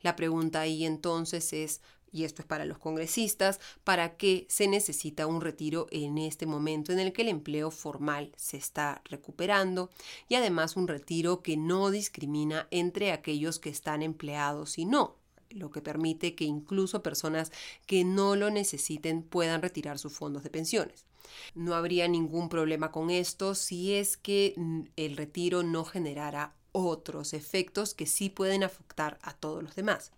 La 0.00 0.16
pregunta 0.16 0.60
ahí 0.60 0.86
entonces 0.86 1.52
es, 1.52 1.82
y 2.12 2.24
esto 2.24 2.42
es 2.42 2.46
para 2.46 2.64
los 2.64 2.78
congresistas, 2.78 3.58
¿para 3.84 4.16
qué 4.16 4.46
se 4.48 4.68
necesita 4.68 5.26
un 5.26 5.40
retiro 5.40 5.86
en 5.90 6.18
este 6.18 6.46
momento 6.46 6.92
en 6.92 6.98
el 6.98 7.12
que 7.12 7.22
el 7.22 7.28
empleo 7.28 7.70
formal 7.70 8.32
se 8.36 8.58
está 8.58 9.02
recuperando? 9.06 9.90
Y 10.28 10.34
además 10.34 10.76
un 10.76 10.88
retiro 10.88 11.42
que 11.42 11.56
no 11.56 11.90
discrimina 11.90 12.68
entre 12.70 13.12
aquellos 13.12 13.58
que 13.58 13.70
están 13.70 14.02
empleados 14.02 14.78
y 14.78 14.84
no 14.84 15.16
lo 15.50 15.70
que 15.70 15.82
permite 15.82 16.34
que 16.34 16.44
incluso 16.44 17.02
personas 17.02 17.52
que 17.86 18.04
no 18.04 18.36
lo 18.36 18.50
necesiten 18.50 19.22
puedan 19.22 19.60
retirar 19.60 19.98
sus 19.98 20.12
fondos 20.14 20.42
de 20.42 20.50
pensiones. 20.50 21.04
No 21.54 21.74
habría 21.74 22.08
ningún 22.08 22.48
problema 22.48 22.90
con 22.90 23.10
esto 23.10 23.54
si 23.54 23.94
es 23.94 24.16
que 24.16 24.54
el 24.96 25.16
retiro 25.16 25.62
no 25.62 25.84
generara 25.84 26.54
otros 26.72 27.34
efectos 27.34 27.94
que 27.94 28.06
sí 28.06 28.30
pueden 28.30 28.64
afectar 28.64 29.18
a 29.22 29.34
todos 29.34 29.62
los 29.62 29.74
demás. 29.74 30.10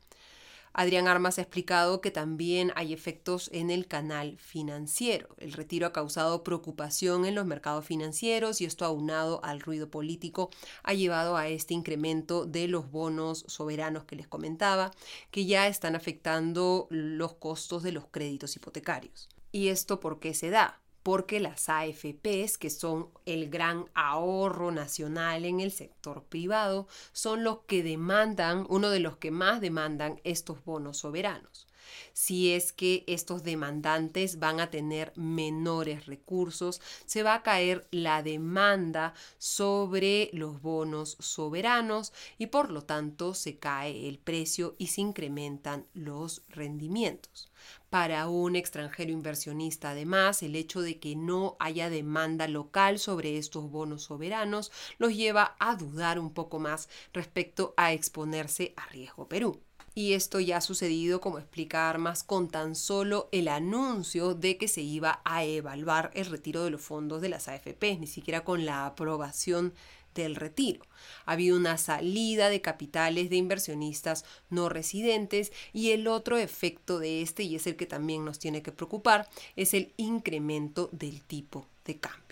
Adrián 0.76 1.06
Armas 1.06 1.38
ha 1.38 1.42
explicado 1.42 2.00
que 2.00 2.10
también 2.10 2.72
hay 2.74 2.92
efectos 2.92 3.48
en 3.52 3.70
el 3.70 3.86
canal 3.86 4.36
financiero. 4.38 5.28
El 5.38 5.52
retiro 5.52 5.86
ha 5.86 5.92
causado 5.92 6.42
preocupación 6.42 7.24
en 7.24 7.36
los 7.36 7.46
mercados 7.46 7.86
financieros 7.86 8.60
y 8.60 8.64
esto 8.64 8.84
aunado 8.84 9.40
al 9.44 9.60
ruido 9.60 9.88
político 9.88 10.50
ha 10.82 10.92
llevado 10.92 11.36
a 11.36 11.46
este 11.46 11.74
incremento 11.74 12.44
de 12.44 12.66
los 12.66 12.90
bonos 12.90 13.44
soberanos 13.46 14.02
que 14.02 14.16
les 14.16 14.26
comentaba, 14.26 14.90
que 15.30 15.46
ya 15.46 15.68
están 15.68 15.94
afectando 15.94 16.88
los 16.90 17.34
costos 17.34 17.84
de 17.84 17.92
los 17.92 18.06
créditos 18.06 18.56
hipotecarios. 18.56 19.28
¿Y 19.52 19.68
esto 19.68 20.00
por 20.00 20.18
qué 20.18 20.34
se 20.34 20.50
da? 20.50 20.83
Porque 21.04 21.38
las 21.38 21.68
AFPs, 21.68 22.58
que 22.58 22.70
son 22.70 23.10
el 23.26 23.50
gran 23.50 23.84
ahorro 23.94 24.72
nacional 24.72 25.44
en 25.44 25.60
el 25.60 25.70
sector 25.70 26.24
privado, 26.24 26.88
son 27.12 27.44
los 27.44 27.58
que 27.66 27.82
demandan, 27.82 28.66
uno 28.70 28.88
de 28.88 29.00
los 29.00 29.18
que 29.18 29.30
más 29.30 29.60
demandan 29.60 30.18
estos 30.24 30.64
bonos 30.64 30.96
soberanos. 30.96 31.68
Si 32.14 32.52
es 32.52 32.72
que 32.72 33.04
estos 33.06 33.42
demandantes 33.42 34.38
van 34.38 34.60
a 34.60 34.70
tener 34.70 35.12
menores 35.14 36.06
recursos, 36.06 36.80
se 37.04 37.22
va 37.22 37.34
a 37.34 37.42
caer 37.42 37.86
la 37.90 38.22
demanda 38.22 39.12
sobre 39.36 40.30
los 40.32 40.62
bonos 40.62 41.18
soberanos 41.20 42.14
y 42.38 42.46
por 42.46 42.70
lo 42.70 42.82
tanto 42.82 43.34
se 43.34 43.58
cae 43.58 44.08
el 44.08 44.18
precio 44.18 44.74
y 44.78 44.86
se 44.86 45.02
incrementan 45.02 45.86
los 45.92 46.42
rendimientos. 46.48 47.50
Para 47.94 48.26
un 48.26 48.56
extranjero 48.56 49.12
inversionista, 49.12 49.90
además, 49.90 50.42
el 50.42 50.56
hecho 50.56 50.80
de 50.80 50.98
que 50.98 51.14
no 51.14 51.56
haya 51.60 51.90
demanda 51.90 52.48
local 52.48 52.98
sobre 52.98 53.38
estos 53.38 53.70
bonos 53.70 54.02
soberanos 54.02 54.72
los 54.98 55.14
lleva 55.14 55.54
a 55.60 55.76
dudar 55.76 56.18
un 56.18 56.34
poco 56.34 56.58
más 56.58 56.88
respecto 57.12 57.72
a 57.76 57.92
exponerse 57.92 58.74
a 58.76 58.86
riesgo 58.86 59.28
Perú. 59.28 59.60
Y 59.94 60.14
esto 60.14 60.40
ya 60.40 60.56
ha 60.56 60.60
sucedido, 60.60 61.20
como 61.20 61.38
explica 61.38 61.88
Armas, 61.88 62.24
con 62.24 62.48
tan 62.48 62.74
solo 62.74 63.28
el 63.30 63.46
anuncio 63.46 64.34
de 64.34 64.58
que 64.58 64.66
se 64.66 64.80
iba 64.80 65.20
a 65.24 65.44
evaluar 65.44 66.10
el 66.14 66.26
retiro 66.26 66.64
de 66.64 66.70
los 66.70 66.80
fondos 66.80 67.22
de 67.22 67.28
las 67.28 67.46
AFP, 67.46 67.98
ni 68.00 68.08
siquiera 68.08 68.42
con 68.42 68.66
la 68.66 68.86
aprobación 68.86 69.72
del 70.14 70.36
retiro. 70.36 70.84
Ha 71.26 71.32
habido 71.32 71.56
una 71.56 71.76
salida 71.78 72.48
de 72.48 72.60
capitales 72.60 73.30
de 73.30 73.36
inversionistas 73.36 74.24
no 74.50 74.68
residentes 74.68 75.52
y 75.72 75.90
el 75.90 76.06
otro 76.06 76.38
efecto 76.38 76.98
de 76.98 77.22
este, 77.22 77.42
y 77.42 77.56
es 77.56 77.66
el 77.66 77.76
que 77.76 77.86
también 77.86 78.24
nos 78.24 78.38
tiene 78.38 78.62
que 78.62 78.72
preocupar, 78.72 79.28
es 79.56 79.74
el 79.74 79.92
incremento 79.96 80.88
del 80.92 81.22
tipo 81.22 81.66
de 81.84 81.98
cambio. 81.98 82.23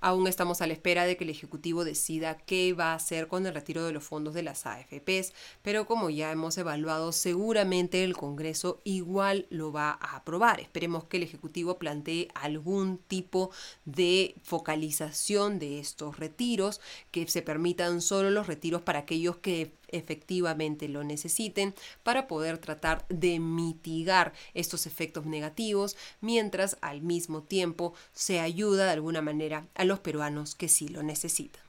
Aún 0.00 0.26
estamos 0.26 0.60
a 0.60 0.66
la 0.66 0.72
espera 0.72 1.04
de 1.04 1.16
que 1.16 1.24
el 1.24 1.30
Ejecutivo 1.30 1.84
decida 1.84 2.38
qué 2.38 2.72
va 2.72 2.92
a 2.92 2.94
hacer 2.94 3.28
con 3.28 3.46
el 3.46 3.54
retiro 3.54 3.84
de 3.84 3.92
los 3.92 4.02
fondos 4.02 4.32
de 4.32 4.42
las 4.42 4.64
AFPs, 4.64 5.32
pero 5.62 5.86
como 5.86 6.08
ya 6.08 6.32
hemos 6.32 6.56
evaluado, 6.56 7.12
seguramente 7.12 8.02
el 8.02 8.16
Congreso 8.16 8.80
igual 8.84 9.46
lo 9.50 9.72
va 9.72 9.90
a 9.90 10.16
aprobar. 10.16 10.60
Esperemos 10.60 11.04
que 11.04 11.18
el 11.18 11.24
Ejecutivo 11.24 11.78
plantee 11.78 12.28
algún 12.34 12.98
tipo 12.98 13.50
de 13.84 14.34
focalización 14.42 15.58
de 15.58 15.80
estos 15.80 16.18
retiros, 16.18 16.80
que 17.10 17.28
se 17.28 17.42
permitan 17.42 18.00
solo 18.00 18.30
los 18.30 18.46
retiros 18.46 18.82
para 18.82 19.00
aquellos 19.00 19.36
que 19.36 19.72
efectivamente 19.92 20.88
lo 20.88 21.04
necesiten 21.04 21.74
para 22.02 22.26
poder 22.26 22.58
tratar 22.58 23.06
de 23.08 23.38
mitigar 23.40 24.32
estos 24.54 24.86
efectos 24.86 25.26
negativos, 25.26 25.96
mientras 26.20 26.76
al 26.80 27.02
mismo 27.02 27.42
tiempo 27.42 27.94
se 28.12 28.40
ayuda 28.40 28.86
de 28.86 28.92
alguna 28.92 29.22
manera 29.22 29.66
a 29.74 29.84
los 29.84 30.00
peruanos 30.00 30.54
que 30.54 30.68
sí 30.68 30.88
lo 30.88 31.02
necesitan. 31.02 31.62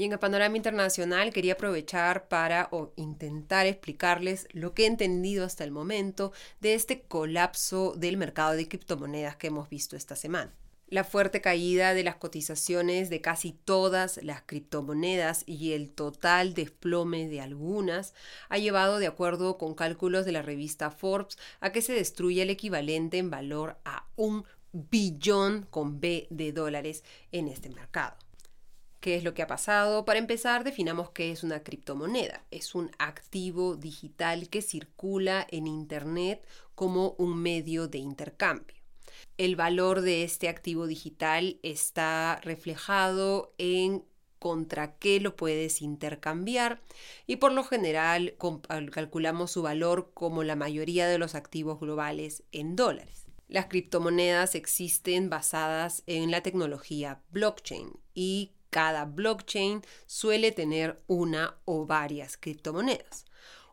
Y 0.00 0.04
en 0.04 0.12
el 0.12 0.18
panorama 0.18 0.56
internacional 0.56 1.30
quería 1.30 1.52
aprovechar 1.52 2.26
para 2.26 2.70
intentar 2.96 3.66
explicarles 3.66 4.48
lo 4.52 4.72
que 4.72 4.84
he 4.84 4.86
entendido 4.86 5.44
hasta 5.44 5.62
el 5.62 5.72
momento 5.72 6.32
de 6.60 6.72
este 6.72 7.02
colapso 7.02 7.92
del 7.94 8.16
mercado 8.16 8.52
de 8.52 8.66
criptomonedas 8.66 9.36
que 9.36 9.48
hemos 9.48 9.68
visto 9.68 9.96
esta 9.96 10.16
semana. 10.16 10.54
La 10.90 11.04
fuerte 11.04 11.40
caída 11.40 11.94
de 11.94 12.02
las 12.02 12.16
cotizaciones 12.16 13.10
de 13.10 13.20
casi 13.20 13.52
todas 13.52 14.18
las 14.24 14.42
criptomonedas 14.42 15.44
y 15.46 15.72
el 15.72 15.92
total 15.92 16.52
desplome 16.52 17.28
de 17.28 17.40
algunas 17.40 18.12
ha 18.48 18.58
llevado, 18.58 18.98
de 18.98 19.06
acuerdo 19.06 19.56
con 19.56 19.76
cálculos 19.76 20.24
de 20.24 20.32
la 20.32 20.42
revista 20.42 20.90
Forbes, 20.90 21.38
a 21.60 21.70
que 21.70 21.80
se 21.80 21.92
destruya 21.92 22.42
el 22.42 22.50
equivalente 22.50 23.18
en 23.18 23.30
valor 23.30 23.78
a 23.84 24.08
un 24.16 24.44
billón 24.72 25.64
con 25.70 26.00
B 26.00 26.26
de 26.28 26.50
dólares 26.50 27.04
en 27.30 27.46
este 27.46 27.70
mercado. 27.70 28.16
¿Qué 28.98 29.14
es 29.14 29.22
lo 29.22 29.32
que 29.32 29.42
ha 29.42 29.46
pasado? 29.46 30.04
Para 30.04 30.18
empezar, 30.18 30.64
definamos 30.64 31.10
qué 31.10 31.30
es 31.30 31.44
una 31.44 31.62
criptomoneda. 31.62 32.42
Es 32.50 32.74
un 32.74 32.90
activo 32.98 33.76
digital 33.76 34.48
que 34.48 34.60
circula 34.60 35.46
en 35.52 35.68
Internet 35.68 36.44
como 36.74 37.14
un 37.16 37.40
medio 37.40 37.86
de 37.86 37.98
intercambio 37.98 38.79
el 39.38 39.56
valor 39.56 40.00
de 40.00 40.24
este 40.24 40.48
activo 40.48 40.86
digital 40.86 41.58
está 41.62 42.40
reflejado 42.42 43.54
en 43.58 44.04
contra 44.38 44.96
qué 44.96 45.20
lo 45.20 45.36
puedes 45.36 45.82
intercambiar 45.82 46.80
y 47.26 47.36
por 47.36 47.52
lo 47.52 47.62
general 47.62 48.34
calculamos 48.90 49.52
su 49.52 49.62
valor 49.62 50.10
como 50.14 50.42
la 50.42 50.56
mayoría 50.56 51.06
de 51.06 51.18
los 51.18 51.34
activos 51.34 51.78
globales 51.78 52.42
en 52.50 52.74
dólares. 52.74 53.26
Las 53.48 53.66
criptomonedas 53.66 54.54
existen 54.54 55.28
basadas 55.28 56.02
en 56.06 56.30
la 56.30 56.40
tecnología 56.40 57.20
blockchain 57.30 57.92
y 58.14 58.52
cada 58.70 59.04
blockchain 59.04 59.82
suele 60.06 60.52
tener 60.52 61.02
una 61.06 61.56
o 61.64 61.84
varias 61.84 62.36
criptomonedas. 62.36 63.26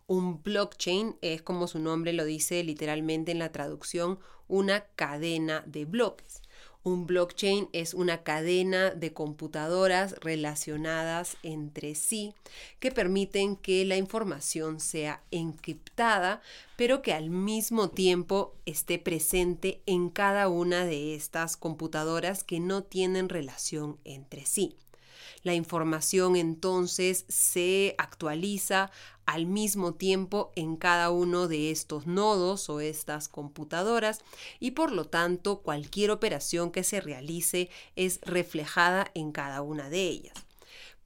Un 0.07 0.41
blockchain 0.41 1.17
es, 1.21 1.41
como 1.41 1.67
su 1.67 1.79
nombre 1.79 2.13
lo 2.13 2.23
dice 2.23 2.63
literalmente 2.63 3.33
en 3.33 3.39
la 3.39 3.51
traducción, 3.51 4.19
una 4.47 4.85
cadena 4.95 5.63
de 5.67 5.83
bloques. 5.83 6.41
Un 6.83 7.05
blockchain 7.05 7.67
es 7.73 7.93
una 7.93 8.23
cadena 8.23 8.91
de 8.91 9.11
computadoras 9.11 10.15
relacionadas 10.21 11.35
entre 11.43 11.93
sí 11.93 12.33
que 12.79 12.93
permiten 12.93 13.57
que 13.57 13.83
la 13.83 13.97
información 13.97 14.79
sea 14.79 15.21
encriptada, 15.29 16.41
pero 16.77 17.01
que 17.01 17.11
al 17.11 17.29
mismo 17.29 17.89
tiempo 17.89 18.55
esté 18.65 18.99
presente 18.99 19.81
en 19.85 20.09
cada 20.09 20.47
una 20.47 20.85
de 20.85 21.15
estas 21.15 21.57
computadoras 21.57 22.45
que 22.45 22.61
no 22.61 22.83
tienen 22.83 23.27
relación 23.27 23.99
entre 24.05 24.45
sí. 24.45 24.77
La 25.43 25.53
información 25.53 26.35
entonces 26.35 27.25
se 27.27 27.95
actualiza 27.97 28.91
al 29.25 29.45
mismo 29.45 29.93
tiempo 29.93 30.51
en 30.55 30.77
cada 30.77 31.11
uno 31.11 31.47
de 31.47 31.69
estos 31.69 32.07
nodos 32.07 32.69
o 32.69 32.79
estas 32.79 33.27
computadoras 33.27 34.21
y 34.59 34.71
por 34.71 34.91
lo 34.91 35.05
tanto 35.05 35.61
cualquier 35.61 36.11
operación 36.11 36.71
que 36.71 36.83
se 36.83 37.01
realice 37.01 37.69
es 37.95 38.19
reflejada 38.23 39.11
en 39.13 39.31
cada 39.31 39.61
una 39.61 39.89
de 39.89 40.03
ellas. 40.03 40.46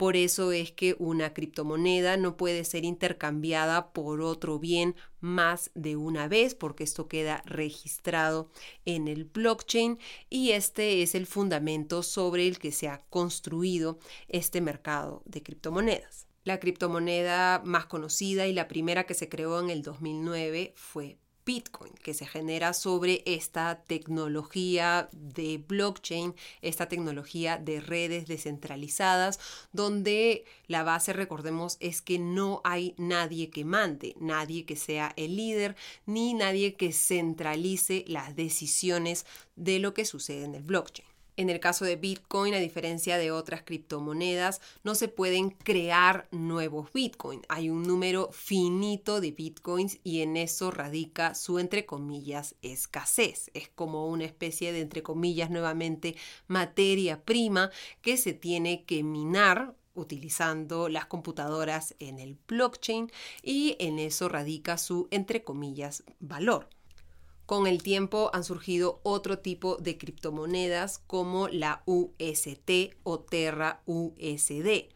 Por 0.02 0.18
eso 0.18 0.52
es 0.52 0.72
que 0.72 0.96
una 0.98 1.32
criptomoneda 1.32 2.18
no 2.18 2.36
puede 2.36 2.66
ser 2.66 2.86
intercambiada 2.86 3.94
por 3.94 4.22
otro 4.22 4.58
bien 4.58 4.96
más 5.20 5.70
de 5.76 5.96
una 5.96 6.28
vez 6.28 6.56
porque 6.56 6.84
esto 6.84 7.08
queda 7.08 7.44
registrado 7.46 8.50
en 8.86 9.08
el 9.08 9.26
blockchain 9.26 10.00
y 10.28 10.54
este 10.54 11.04
es 11.04 11.14
el 11.14 11.28
fundamento 11.28 12.02
sobre 12.02 12.48
el 12.48 12.58
que 12.58 12.72
se 12.72 12.88
ha 12.88 13.06
construido 13.12 14.00
este 14.28 14.60
mercado 14.60 15.22
de 15.26 15.44
criptomonedas. 15.44 16.26
La 16.46 16.60
criptomoneda 16.60 17.62
más 17.64 17.86
conocida 17.86 18.48
y 18.48 18.54
la 18.54 18.68
primera 18.68 19.04
que 19.04 19.14
se 19.14 19.30
creó 19.30 19.60
en 19.60 19.70
el 19.70 19.84
2009 19.84 20.74
fue 20.76 21.20
Bitcoin, 21.46 21.94
que 21.94 22.14
se 22.14 22.26
genera 22.26 22.74
sobre 22.74 23.24
esta 23.26 23.84
tecnología 23.84 25.10
de 25.12 25.58
blockchain, 25.58 26.36
esta 26.62 26.88
tecnología 26.88 27.58
de 27.58 27.82
redes 27.82 28.28
descentralizadas, 28.28 29.40
donde 29.72 30.46
la 30.68 30.84
base, 30.84 31.14
recordemos, 31.14 31.78
es 31.80 32.02
que 32.02 32.20
no 32.20 32.62
hay 32.64 32.94
nadie 32.98 33.50
que 33.50 33.66
mande, 33.66 34.16
nadie 34.20 34.66
que 34.66 34.76
sea 34.76 35.14
el 35.18 35.36
líder, 35.36 35.76
ni 36.06 36.34
nadie 36.34 36.76
que 36.76 36.94
centralice 36.94 38.06
las 38.08 38.36
decisiones 38.36 39.26
de 39.56 39.80
lo 39.80 39.94
que 39.94 40.06
sucede 40.06 40.46
en 40.46 40.56
el 40.56 40.64
blockchain. 40.64 41.11
En 41.38 41.50
el 41.50 41.60
caso 41.60 41.86
de 41.86 41.96
Bitcoin, 41.96 42.54
a 42.54 42.60
diferencia 42.60 43.18
de 43.18 43.32
otras 43.32 43.64
criptomonedas, 43.64 44.62
no 44.84 44.96
se 44.96 45.08
pueden 45.08 45.50
crear 45.50 46.28
nuevos 46.32 46.92
Bitcoin. 46.94 47.42
Hay 47.48 47.70
un 47.70 47.84
número 47.84 48.30
finito 48.32 49.22
de 49.22 49.32
Bitcoins 49.32 50.00
y 50.04 50.22
en 50.22 50.36
eso 50.36 50.72
radica 50.72 51.34
su, 51.34 51.58
entre 51.60 51.86
comillas, 51.86 52.56
escasez. 52.62 53.50
Es 53.54 53.70
como 53.70 54.08
una 54.08 54.26
especie 54.26 54.74
de, 54.74 54.82
entre 54.82 55.04
comillas, 55.04 55.50
nuevamente, 55.50 56.16
materia 56.48 57.24
prima 57.24 57.72
que 58.02 58.18
se 58.18 58.34
tiene 58.34 58.84
que 58.84 59.04
minar 59.04 59.76
utilizando 59.94 60.90
las 60.90 61.06
computadoras 61.06 61.96
en 62.00 62.20
el 62.20 62.38
blockchain 62.48 63.12
y 63.42 63.76
en 63.80 64.00
eso 64.00 64.30
radica 64.30 64.78
su, 64.78 65.08
entre 65.12 65.44
comillas, 65.44 66.04
valor. 66.20 66.70
Con 67.52 67.68
el 67.68 67.84
tiempo 67.84 68.30
han 68.32 68.46
surgido 68.46 69.02
otro 69.04 69.40
tipo 69.40 69.76
de 69.76 69.98
criptomonedas 69.98 71.00
como 71.00 71.50
la 71.50 71.84
UST 71.86 72.96
o 73.04 73.20
Terra 73.20 73.82
USD, 73.86 74.88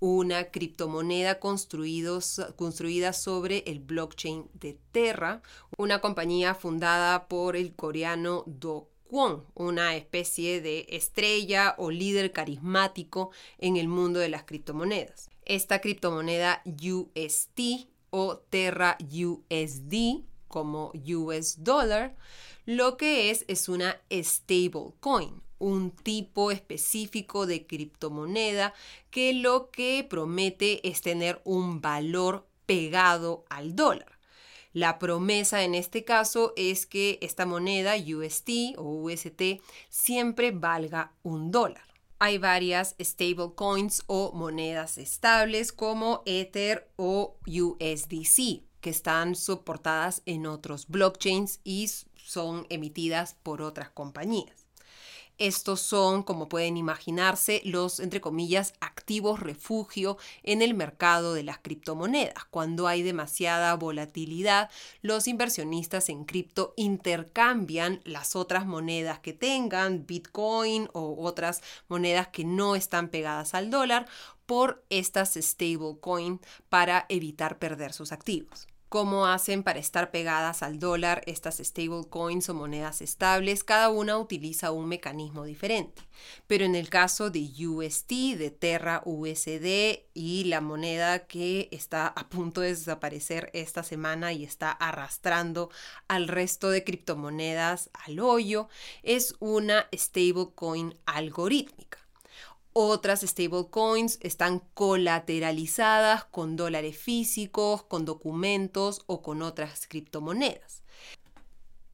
una 0.00 0.50
criptomoneda 0.50 1.40
construida 1.40 3.12
sobre 3.14 3.64
el 3.66 3.78
blockchain 3.78 4.50
de 4.52 4.78
Terra, 4.92 5.40
una 5.78 6.02
compañía 6.02 6.54
fundada 6.54 7.26
por 7.26 7.56
el 7.56 7.74
coreano 7.74 8.44
Do 8.44 8.90
Kwon, 9.08 9.46
una 9.54 9.96
especie 9.96 10.60
de 10.60 10.84
estrella 10.90 11.74
o 11.78 11.90
líder 11.90 12.32
carismático 12.32 13.30
en 13.56 13.78
el 13.78 13.88
mundo 13.88 14.20
de 14.20 14.28
las 14.28 14.44
criptomonedas. 14.44 15.30
Esta 15.46 15.80
criptomoneda 15.80 16.62
UST 16.66 17.88
o 18.10 18.36
Terra 18.36 18.98
USD 19.00 20.33
como 20.54 20.92
US 20.94 21.64
dollar, 21.64 22.14
lo 22.64 22.96
que 22.96 23.32
es 23.32 23.44
es 23.48 23.68
una 23.68 24.00
stable 24.08 24.92
coin, 25.00 25.42
un 25.58 25.90
tipo 25.90 26.52
específico 26.52 27.46
de 27.46 27.66
criptomoneda 27.66 28.72
que 29.10 29.32
lo 29.32 29.72
que 29.72 30.06
promete 30.08 30.88
es 30.88 31.00
tener 31.00 31.42
un 31.42 31.80
valor 31.80 32.46
pegado 32.66 33.44
al 33.50 33.74
dólar. 33.74 34.16
La 34.72 35.00
promesa 35.00 35.64
en 35.64 35.74
este 35.74 36.04
caso 36.04 36.52
es 36.56 36.86
que 36.86 37.18
esta 37.20 37.46
moneda 37.46 37.96
UST 37.96 38.76
o 38.76 38.84
UST 39.02 39.60
siempre 39.88 40.52
valga 40.52 41.14
un 41.24 41.50
dólar. 41.50 41.82
Hay 42.20 42.38
varias 42.38 42.94
stablecoins 43.02 44.04
o 44.06 44.30
monedas 44.32 44.98
estables 44.98 45.72
como 45.72 46.22
Ether 46.26 46.88
o 46.94 47.38
USDC 47.44 48.62
que 48.84 48.90
están 48.90 49.34
soportadas 49.34 50.20
en 50.26 50.44
otros 50.44 50.88
blockchains 50.88 51.60
y 51.64 51.88
son 52.16 52.66
emitidas 52.68 53.34
por 53.42 53.62
otras 53.62 53.88
compañías. 53.88 54.66
Estos 55.38 55.80
son, 55.80 56.22
como 56.22 56.50
pueden 56.50 56.76
imaginarse, 56.76 57.62
los, 57.64 57.98
entre 57.98 58.20
comillas, 58.20 58.74
activos 58.80 59.40
refugio 59.40 60.18
en 60.42 60.60
el 60.60 60.74
mercado 60.74 61.32
de 61.32 61.44
las 61.44 61.58
criptomonedas. 61.60 62.44
Cuando 62.50 62.86
hay 62.86 63.02
demasiada 63.02 63.74
volatilidad, 63.74 64.70
los 65.00 65.26
inversionistas 65.28 66.10
en 66.10 66.26
cripto 66.26 66.74
intercambian 66.76 68.02
las 68.04 68.36
otras 68.36 68.66
monedas 68.66 69.18
que 69.20 69.32
tengan, 69.32 70.04
Bitcoin 70.06 70.90
o 70.92 71.16
otras 71.24 71.62
monedas 71.88 72.28
que 72.28 72.44
no 72.44 72.76
están 72.76 73.08
pegadas 73.08 73.54
al 73.54 73.70
dólar, 73.70 74.06
por 74.44 74.84
estas 74.90 75.38
stablecoin 75.40 76.38
para 76.68 77.06
evitar 77.08 77.58
perder 77.58 77.94
sus 77.94 78.12
activos 78.12 78.68
cómo 78.94 79.26
hacen 79.26 79.64
para 79.64 79.80
estar 79.80 80.12
pegadas 80.12 80.62
al 80.62 80.78
dólar 80.78 81.24
estas 81.26 81.56
stablecoins 81.56 82.48
o 82.48 82.54
monedas 82.54 83.02
estables, 83.02 83.64
cada 83.64 83.88
una 83.88 84.18
utiliza 84.18 84.70
un 84.70 84.86
mecanismo 84.86 85.42
diferente. 85.42 86.00
Pero 86.46 86.64
en 86.64 86.76
el 86.76 86.90
caso 86.90 87.28
de 87.28 87.40
UST, 87.66 88.36
de 88.38 88.52
Terra 88.56 89.02
USD 89.04 90.04
y 90.14 90.44
la 90.44 90.60
moneda 90.60 91.26
que 91.26 91.68
está 91.72 92.06
a 92.06 92.28
punto 92.28 92.60
de 92.60 92.68
desaparecer 92.68 93.50
esta 93.52 93.82
semana 93.82 94.32
y 94.32 94.44
está 94.44 94.70
arrastrando 94.70 95.70
al 96.06 96.28
resto 96.28 96.70
de 96.70 96.84
criptomonedas 96.84 97.90
al 97.94 98.20
hoyo, 98.20 98.68
es 99.02 99.34
una 99.40 99.88
stablecoin 99.92 100.94
algorítmica. 101.04 102.03
Otras 102.76 103.20
stablecoins 103.20 104.18
están 104.20 104.58
colateralizadas 104.74 106.24
con 106.24 106.56
dólares 106.56 106.98
físicos, 106.98 107.84
con 107.84 108.04
documentos 108.04 109.02
o 109.06 109.22
con 109.22 109.42
otras 109.42 109.86
criptomonedas. 109.86 110.82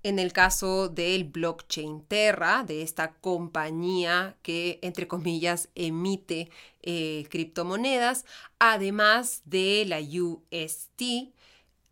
En 0.03 0.19
el 0.19 0.33
caso 0.33 0.88
del 0.88 1.25
blockchain 1.25 2.01
Terra, 2.07 2.64
de 2.66 2.81
esta 2.81 3.12
compañía 3.12 4.38
que, 4.40 4.79
entre 4.81 5.07
comillas, 5.07 5.69
emite 5.75 6.49
eh, 6.81 7.27
criptomonedas, 7.29 8.25
además 8.59 9.43
de 9.45 9.85
la 9.87 10.01
UST, 10.01 11.35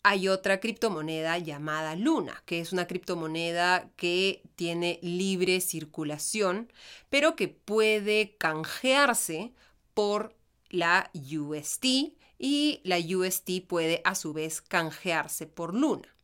hay 0.03 0.29
otra 0.29 0.61
criptomoneda 0.61 1.39
llamada 1.39 1.97
Luna, 1.97 2.43
que 2.47 2.61
es 2.61 2.73
una 2.73 2.87
criptomoneda 2.87 3.91
que 3.97 4.43
tiene 4.57 4.99
libre 5.03 5.61
circulación, 5.61 6.73
pero 7.11 7.37
que 7.37 7.49
puede 7.49 8.37
canjearse 8.39 9.53
por 9.95 10.35
la 10.71 11.11
UST 11.15 11.85
y 12.39 12.81
la 12.85 12.99
UST 12.99 13.67
puede 13.67 14.01
a 14.05 14.15
su 14.15 14.33
vez 14.33 14.61
canjearse 14.61 15.47
por 15.47 15.75
Luna. 15.75 16.15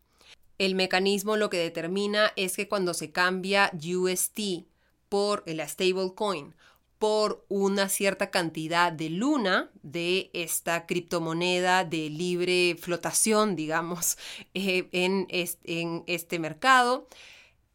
El 0.58 0.76
mecanismo 0.76 1.36
lo 1.36 1.50
que 1.50 1.58
determina 1.58 2.32
es 2.36 2.54
que 2.54 2.68
cuando 2.68 2.94
se 2.94 3.10
cambia 3.10 3.72
UST 3.74 4.66
por 5.08 5.42
la 5.46 5.66
stablecoin 5.66 6.54
por 6.98 7.44
una 7.48 7.88
cierta 7.88 8.30
cantidad 8.30 8.92
de 8.92 9.10
luna 9.10 9.70
de 9.82 10.30
esta 10.32 10.86
criptomoneda 10.86 11.84
de 11.84 12.08
libre 12.10 12.76
flotación, 12.80 13.56
digamos, 13.56 14.16
eh, 14.54 14.88
en, 14.92 15.26
en 15.28 16.04
este 16.06 16.38
mercado, 16.38 17.08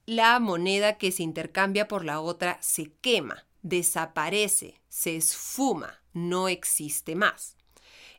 la 0.05 0.39
moneda 0.39 0.97
que 0.97 1.11
se 1.11 1.23
intercambia 1.23 1.87
por 1.87 2.03
la 2.03 2.21
otra 2.21 2.57
se 2.61 2.91
quema, 3.01 3.45
desaparece, 3.61 4.81
se 4.89 5.15
esfuma, 5.15 6.01
no 6.13 6.47
existe 6.47 7.15
más. 7.15 7.55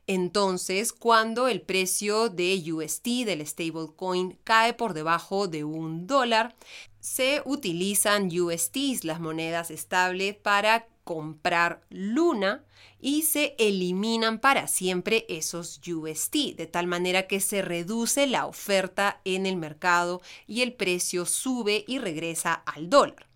Entonces, 0.06 0.92
cuando 0.92 1.46
el 1.46 1.60
precio 1.60 2.30
de 2.30 2.60
UST 2.72 3.24
del 3.24 3.46
stablecoin 3.46 4.38
cae 4.42 4.74
por 4.74 4.92
debajo 4.92 5.46
de 5.46 5.62
un 5.62 6.08
dólar, 6.08 6.56
se 7.00 7.42
utilizan 7.44 8.28
USTs, 8.28 9.04
las 9.04 9.20
monedas 9.20 9.70
estables, 9.70 10.36
para 10.36 10.86
comprar 11.04 11.82
Luna 11.90 12.62
y 13.00 13.22
se 13.22 13.56
eliminan 13.58 14.38
para 14.38 14.68
siempre 14.68 15.26
esos 15.28 15.80
UST, 15.86 16.54
de 16.56 16.66
tal 16.66 16.86
manera 16.86 17.26
que 17.26 17.40
se 17.40 17.62
reduce 17.62 18.26
la 18.26 18.46
oferta 18.46 19.20
en 19.24 19.46
el 19.46 19.56
mercado 19.56 20.20
y 20.46 20.62
el 20.62 20.74
precio 20.74 21.26
sube 21.26 21.84
y 21.88 21.98
regresa 21.98 22.54
al 22.54 22.90
dólar. 22.90 23.29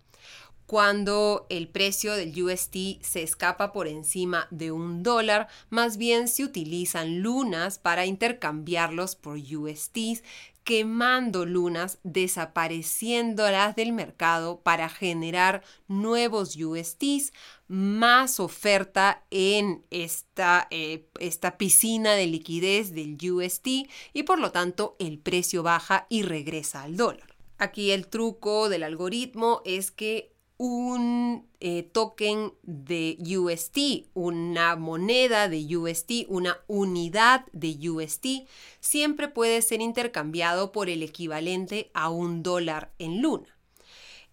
Cuando 0.65 1.45
el 1.49 1.67
precio 1.67 2.13
del 2.13 2.41
UST 2.41 3.01
se 3.01 3.21
escapa 3.21 3.71
por 3.71 3.87
encima 3.87 4.47
de 4.49 4.71
un 4.71 5.03
dólar, 5.03 5.47
más 5.69 5.97
bien 5.97 6.27
se 6.27 6.43
utilizan 6.43 7.21
lunas 7.21 7.77
para 7.77 8.05
intercambiarlos 8.05 9.15
por 9.15 9.37
USTs 9.37 10.23
quemando 10.65 11.45
lunas, 11.45 11.99
desapareciéndolas 12.03 13.75
del 13.75 13.93
mercado 13.93 14.61
para 14.61 14.89
generar 14.89 15.63
nuevos 15.87 16.57
USTs, 16.57 17.31
más 17.67 18.39
oferta 18.39 19.23
en 19.29 19.85
esta, 19.91 20.67
eh, 20.71 21.07
esta 21.19 21.59
piscina 21.59 22.13
de 22.13 22.25
liquidez 22.25 22.93
del 22.93 23.15
UST 23.31 23.67
y 24.13 24.23
por 24.23 24.39
lo 24.39 24.51
tanto 24.51 24.95
el 24.97 25.19
precio 25.19 25.61
baja 25.61 26.07
y 26.09 26.23
regresa 26.23 26.81
al 26.81 26.97
dólar. 26.97 27.35
Aquí 27.59 27.91
el 27.91 28.07
truco 28.07 28.67
del 28.67 28.83
algoritmo 28.83 29.61
es 29.65 29.91
que 29.91 30.34
un 30.57 31.47
eh, 31.59 31.83
token 31.83 32.53
de 32.63 33.17
UST, 33.37 34.07
una 34.13 34.75
moneda 34.75 35.49
de 35.49 35.77
UST, 35.77 36.25
una 36.29 36.59
unidad 36.67 37.45
de 37.51 37.89
UST, 37.89 38.47
siempre 38.79 39.27
puede 39.27 39.61
ser 39.61 39.81
intercambiado 39.81 40.71
por 40.71 40.89
el 40.89 41.03
equivalente 41.03 41.91
a 41.93 42.09
un 42.09 42.43
dólar 42.43 42.91
en 42.99 43.21
luna. 43.21 43.54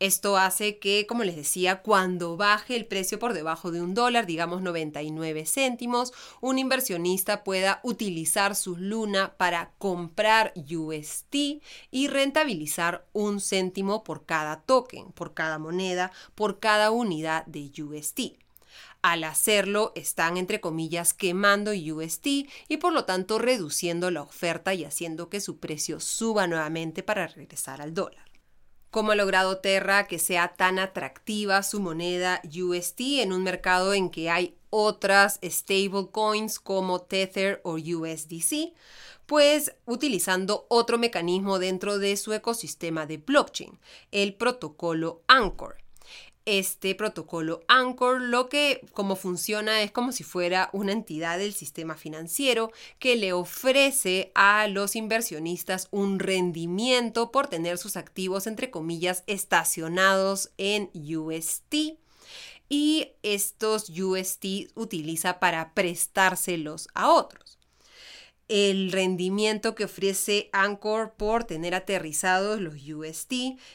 Esto 0.03 0.37
hace 0.37 0.81
que, 0.81 1.07
como 1.07 1.23
les 1.23 1.37
decía, 1.37 1.81
cuando 1.81 2.37
baje 2.37 2.75
el 2.75 2.87
precio 2.87 3.21
por 3.21 3.35
debajo 3.35 3.71
de 3.71 3.81
un 3.81 3.95
dólar, 3.95 4.27
digamos 4.27 4.61
99 4.61 5.47
céntimos, 5.47 6.13
un 6.41 6.59
inversionista 6.59 7.45
pueda 7.45 7.79
utilizar 7.85 8.57
su 8.57 8.77
luna 8.77 9.35
para 9.37 9.71
comprar 9.79 10.55
UST 10.57 11.63
y 11.93 12.09
rentabilizar 12.09 13.07
un 13.13 13.41
céntimo 13.41 14.03
por 14.03 14.27
cada 14.27 14.63
token, 14.63 15.13
por 15.13 15.35
cada 15.35 15.61
moneda, 15.61 16.11
por 16.35 16.59
cada 16.59 16.91
unidad 16.91 17.47
de 17.47 17.71
UST. 17.81 18.37
Al 19.03 19.23
hacerlo, 19.23 19.93
están, 19.95 20.37
entre 20.37 20.61
comillas, 20.61 21.15
quemando 21.15 21.71
UST 21.71 22.27
y 22.27 22.77
por 22.81 22.93
lo 22.93 23.05
tanto 23.05 23.39
reduciendo 23.39 24.11
la 24.11 24.23
oferta 24.23 24.75
y 24.75 24.85
haciendo 24.85 25.29
que 25.29 25.41
su 25.41 25.59
precio 25.59 26.01
suba 26.01 26.49
nuevamente 26.49 27.05
para 27.05 27.29
regresar 27.29 27.81
al 27.81 27.95
dólar 27.95 28.32
cómo 28.93 29.13
ha 29.13 29.17
logrado 29.17 29.57
Terra 29.57 30.07
que 30.07 30.19
sea 30.19 30.55
tan 30.55 30.79
atractiva 30.79 31.63
su 31.63 31.81
moneda 31.81 32.43
UST 32.45 33.01
en 33.23 33.33
un 33.33 33.43
mercado 33.43 33.95
en 33.95 34.11
que 34.11 34.29
hay 34.29 34.55
otras 34.69 35.41
stablecoins 35.43 36.61
como 36.61 37.01
Tether 37.01 37.63
o 37.65 37.77
USDC, 37.77 38.75
pues 39.25 39.75
utilizando 39.87 40.67
otro 40.69 40.99
mecanismo 40.99 41.59
dentro 41.59 41.99
de 41.99 42.19
su 42.19 42.35
ecosistema 42.35 43.07
de 43.07 43.17
blockchain, 43.17 43.81
el 44.11 44.35
protocolo 44.35 45.23
Anchor 45.27 45.82
este 46.45 46.95
protocolo 46.95 47.63
Anchor 47.69 48.21
lo 48.21 48.49
que 48.49 48.81
como 48.93 49.17
funciona 49.17 49.83
es 49.83 49.91
como 49.91 50.13
si 50.13 50.25
fuera 50.25 50.71
una 50.73 50.93
entidad 50.93 51.39
del 51.39 51.55
sistema 51.55 51.95
financiero 51.97 52.73
que 52.99 53.17
le 53.17 53.33
ofrece 53.33 54.33
a 54.35 54.67
los 54.69 54.97
inversionistas 54.97 55.89
un 55.91 56.19
rendimiento 56.19 57.31
por 57.31 57.49
tener 57.49 57.79
sus 57.79 57.97
activos 57.97 58.47
entre 58.47 58.71
comillas 58.71 59.25
estacionados 59.27 60.51
en 60.59 60.91
UST 60.95 61.75
y 62.69 63.13
estos 63.23 63.91
UST 63.91 64.73
utiliza 64.75 65.39
para 65.39 65.75
prestárselos 65.75 66.89
a 66.95 67.11
otros 67.11 67.59
el 68.53 68.93
rendimiento 68.93 69.75
que 69.75 69.85
ofrece 69.85 70.51
Anchor 70.53 71.15
por 71.17 71.45
tener 71.45 71.75
aterrizados 71.75 72.61
los 72.61 72.75
UST 72.75 73.33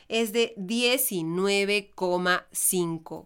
es 0.08 0.34
de 0.34 0.54
19,5% 0.58 3.26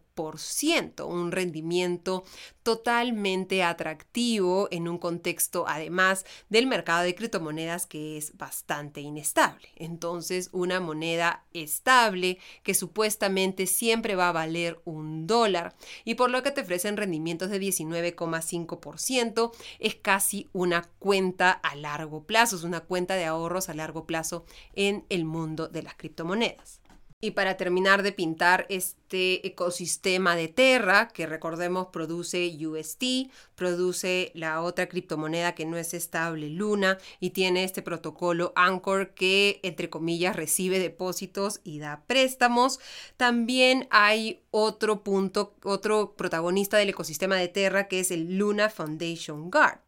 un 1.08 1.32
rendimiento 1.32 2.24
totalmente 2.64 3.64
atractivo 3.64 4.68
en 4.72 4.88
un 4.88 4.98
contexto 5.00 5.66
además 5.68 6.26
del 6.50 6.68
mercado 6.68 7.04
de 7.04 7.16
criptomonedas 7.16 7.88
que 7.88 8.18
es 8.18 8.38
bastante 8.38 9.02
inestable. 9.02 9.70
Entonces, 9.76 10.50
una 10.52 10.80
moneda 10.80 11.44
estable 11.54 12.38
que 12.64 12.74
supuestamente 12.76 13.66
siempre 13.66 14.16
va 14.16 14.30
a 14.30 14.34
valer 14.34 14.80
un 14.86 15.26
dólar 15.28 15.76
y 16.06 16.16
por 16.16 16.30
lo 16.30 16.44
que 16.44 16.52
te 16.52 16.62
ofrecen 16.62 16.98
rendimientos 16.98 17.50
de 17.50 17.60
19,5% 17.60 19.52
es 19.80 19.96
casi 19.96 20.50
una 20.54 20.84
cuenta 21.00 21.52
a 21.52 21.76
largo 21.76 22.24
plazo, 22.24 22.56
es 22.56 22.64
una 22.64 22.82
cuenta 22.82 23.16
de 23.16 23.26
ahorros 23.26 23.70
a 23.70 23.74
largo 23.74 24.06
plazo 24.06 24.46
en 24.74 25.06
el 25.10 25.26
mundo 25.26 25.68
de 25.68 25.84
las 25.84 25.96
criptomonedas. 25.96 26.81
Y 27.24 27.32
para 27.32 27.56
terminar 27.56 28.02
de 28.02 28.12
pintar 28.12 28.66
este 28.70 29.46
ecosistema 29.46 30.36
de 30.36 30.48
Terra, 30.48 31.10
que 31.10 31.28
recordemos 31.28 31.88
produce 31.94 32.58
UST, 32.66 33.30
produce 33.54 34.32
la 34.34 34.62
otra 34.64 34.90
criptomoneda 34.90 35.54
que 35.54 35.66
no 35.66 35.78
es 35.78 35.94
estable, 35.94 36.50
Luna, 36.50 36.98
y 37.20 37.30
tiene 37.30 37.64
este 37.64 37.84
protocolo 37.84 38.54
Anchor 38.56 39.14
que, 39.14 39.60
entre 39.62 39.92
comillas, 39.92 40.36
recibe 40.36 40.80
depósitos 40.80 41.62
y 41.64 41.78
da 41.78 42.02
préstamos. 42.08 42.80
También 43.18 43.88
hay 43.92 44.42
otro 44.50 45.04
punto, 45.04 45.54
otro 45.64 46.16
protagonista 46.16 46.78
del 46.78 46.90
ecosistema 46.90 47.36
de 47.36 47.50
Terra, 47.50 47.88
que 47.88 48.00
es 48.00 48.10
el 48.10 48.40
Luna 48.40 48.70
Foundation 48.70 49.52
Guard 49.52 49.80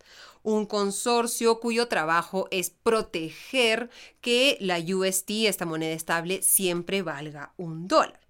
un 0.43 0.65
consorcio 0.65 1.59
cuyo 1.59 1.87
trabajo 1.87 2.47
es 2.51 2.69
proteger 2.69 3.89
que 4.21 4.57
la 4.59 4.77
UST, 4.79 5.47
esta 5.47 5.65
moneda 5.65 5.93
estable, 5.93 6.41
siempre 6.41 7.01
valga 7.01 7.53
un 7.57 7.87
dólar. 7.87 8.22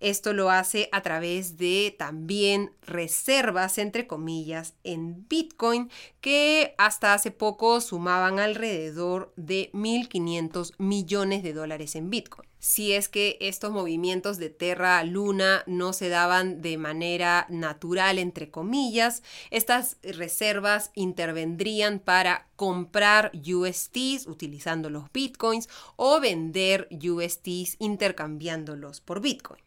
Esto 0.00 0.32
lo 0.32 0.50
hace 0.50 0.88
a 0.92 1.02
través 1.02 1.56
de 1.56 1.94
también 1.98 2.72
reservas, 2.82 3.78
entre 3.78 4.06
comillas, 4.06 4.74
en 4.84 5.26
Bitcoin, 5.28 5.90
que 6.20 6.74
hasta 6.78 7.14
hace 7.14 7.30
poco 7.30 7.80
sumaban 7.80 8.38
alrededor 8.38 9.32
de 9.36 9.70
1.500 9.72 10.74
millones 10.78 11.42
de 11.42 11.52
dólares 11.52 11.96
en 11.96 12.10
Bitcoin 12.10 12.48
si 12.66 12.92
es 12.92 13.08
que 13.08 13.36
estos 13.40 13.70
movimientos 13.70 14.38
de 14.38 14.50
Terra 14.50 15.02
Luna 15.04 15.62
no 15.66 15.92
se 15.92 16.08
daban 16.08 16.62
de 16.62 16.78
manera 16.78 17.46
natural, 17.48 18.18
entre 18.18 18.50
comillas, 18.50 19.22
estas 19.50 19.98
reservas 20.02 20.90
intervendrían 20.94 22.00
para 22.00 22.48
comprar 22.56 23.30
USTs 23.34 24.26
utilizando 24.26 24.90
los 24.90 25.12
bitcoins 25.12 25.68
o 25.94 26.18
vender 26.18 26.88
USTs 26.90 27.76
intercambiándolos 27.78 29.00
por 29.00 29.20
bitcoin. 29.20 29.65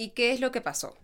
¿Y 0.00 0.12
qué 0.12 0.32
es 0.32 0.40
lo 0.40 0.50
que 0.50 0.62
pasó? 0.62 0.96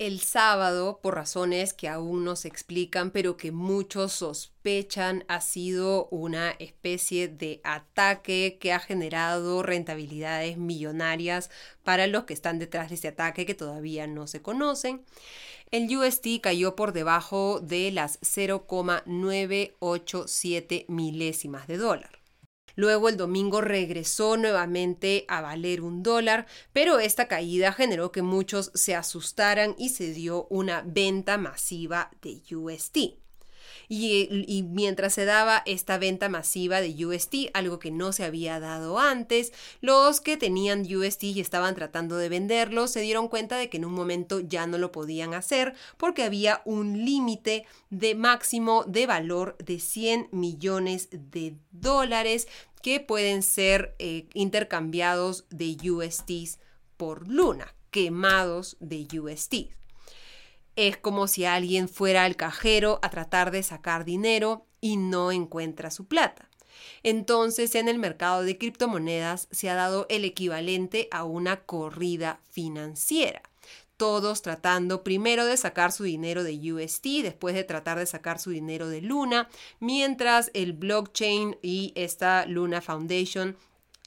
el 0.00 0.18
sábado 0.20 0.98
por 1.02 1.14
razones 1.14 1.72
que 1.74 1.86
aún 1.86 2.24
no 2.24 2.34
se 2.34 2.48
explican, 2.48 3.10
pero 3.10 3.36
que 3.36 3.52
muchos 3.52 4.14
sospechan 4.14 5.26
ha 5.28 5.42
sido 5.42 6.06
una 6.06 6.52
especie 6.52 7.28
de 7.28 7.60
ataque 7.64 8.56
que 8.58 8.72
ha 8.72 8.80
generado 8.80 9.62
rentabilidades 9.62 10.56
millonarias 10.56 11.50
para 11.84 12.06
los 12.06 12.24
que 12.24 12.32
están 12.32 12.58
detrás 12.58 12.88
de 12.88 12.94
este 12.94 13.08
ataque 13.08 13.44
que 13.44 13.54
todavía 13.54 14.06
no 14.06 14.26
se 14.26 14.40
conocen. 14.40 15.04
El 15.70 15.94
UST 15.94 16.40
cayó 16.40 16.76
por 16.76 16.94
debajo 16.94 17.60
de 17.60 17.92
las 17.92 18.18
0,987 18.22 20.86
milésimas 20.88 21.66
de 21.66 21.76
dólar. 21.76 22.19
Luego 22.74 23.08
el 23.08 23.16
domingo 23.16 23.60
regresó 23.60 24.36
nuevamente 24.36 25.24
a 25.28 25.40
valer 25.40 25.82
un 25.82 26.02
dólar, 26.02 26.46
pero 26.72 26.98
esta 26.98 27.28
caída 27.28 27.72
generó 27.72 28.12
que 28.12 28.22
muchos 28.22 28.70
se 28.74 28.94
asustaran 28.94 29.74
y 29.78 29.90
se 29.90 30.12
dio 30.12 30.46
una 30.50 30.82
venta 30.84 31.38
masiva 31.38 32.10
de 32.22 32.42
UST. 32.54 33.19
Y, 33.92 34.64
mientras 34.70 35.14
se 35.14 35.24
daba 35.24 35.64
esta 35.66 35.98
venta 35.98 36.28
masiva 36.28 36.80
de 36.80 37.04
UST, 37.04 37.50
algo 37.54 37.80
que 37.80 37.90
no 37.90 38.12
se 38.12 38.22
había 38.22 38.60
dado 38.60 39.00
antes, 39.00 39.52
los 39.80 40.20
que 40.20 40.36
tenían 40.36 40.82
UST 40.82 41.24
y 41.24 41.40
estaban 41.40 41.74
tratando 41.74 42.16
de 42.16 42.28
venderlo 42.28 42.86
se 42.86 43.00
dieron 43.00 43.26
cuenta 43.26 43.56
de 43.56 43.68
que 43.68 43.78
en 43.78 43.84
un 43.84 43.92
momento 43.92 44.38
ya 44.38 44.68
no 44.68 44.78
lo 44.78 44.92
podían 44.92 45.34
hacer 45.34 45.74
porque 45.96 46.22
había 46.22 46.62
un 46.64 47.04
límite 47.04 47.66
de 47.90 48.14
máximo 48.14 48.84
de 48.84 49.08
valor 49.08 49.56
de 49.58 49.80
100 49.80 50.28
millones 50.30 51.08
de 51.10 51.56
dólares 51.72 52.46
que 52.82 53.00
pueden 53.00 53.42
ser 53.42 53.96
eh, 53.98 54.28
intercambiados 54.34 55.46
de 55.50 55.76
USTs 55.90 56.60
por 56.96 57.26
Luna, 57.26 57.74
quemados 57.90 58.76
de 58.78 59.08
USTs. 59.18 59.79
Es 60.82 60.96
como 60.96 61.26
si 61.26 61.44
alguien 61.44 61.90
fuera 61.90 62.24
al 62.24 62.36
cajero 62.36 63.00
a 63.02 63.10
tratar 63.10 63.50
de 63.50 63.62
sacar 63.62 64.06
dinero 64.06 64.64
y 64.80 64.96
no 64.96 65.30
encuentra 65.30 65.90
su 65.90 66.06
plata. 66.06 66.48
Entonces 67.02 67.74
en 67.74 67.86
el 67.86 67.98
mercado 67.98 68.44
de 68.44 68.56
criptomonedas 68.56 69.46
se 69.50 69.68
ha 69.68 69.74
dado 69.74 70.06
el 70.08 70.24
equivalente 70.24 71.08
a 71.10 71.24
una 71.24 71.60
corrida 71.64 72.40
financiera 72.50 73.42
todos 73.98 74.40
tratando 74.40 75.04
primero 75.04 75.44
de 75.44 75.58
sacar 75.58 75.92
su 75.92 76.04
dinero 76.04 76.42
de 76.42 76.72
UST, 76.72 77.04
después 77.22 77.54
de 77.54 77.64
tratar 77.64 77.98
de 77.98 78.06
sacar 78.06 78.38
su 78.38 78.48
dinero 78.48 78.88
de 78.88 79.02
Luna, 79.02 79.50
mientras 79.78 80.50
el 80.54 80.72
blockchain 80.72 81.58
y 81.60 81.92
esta 81.94 82.46
Luna 82.46 82.80
Foundation 82.80 83.58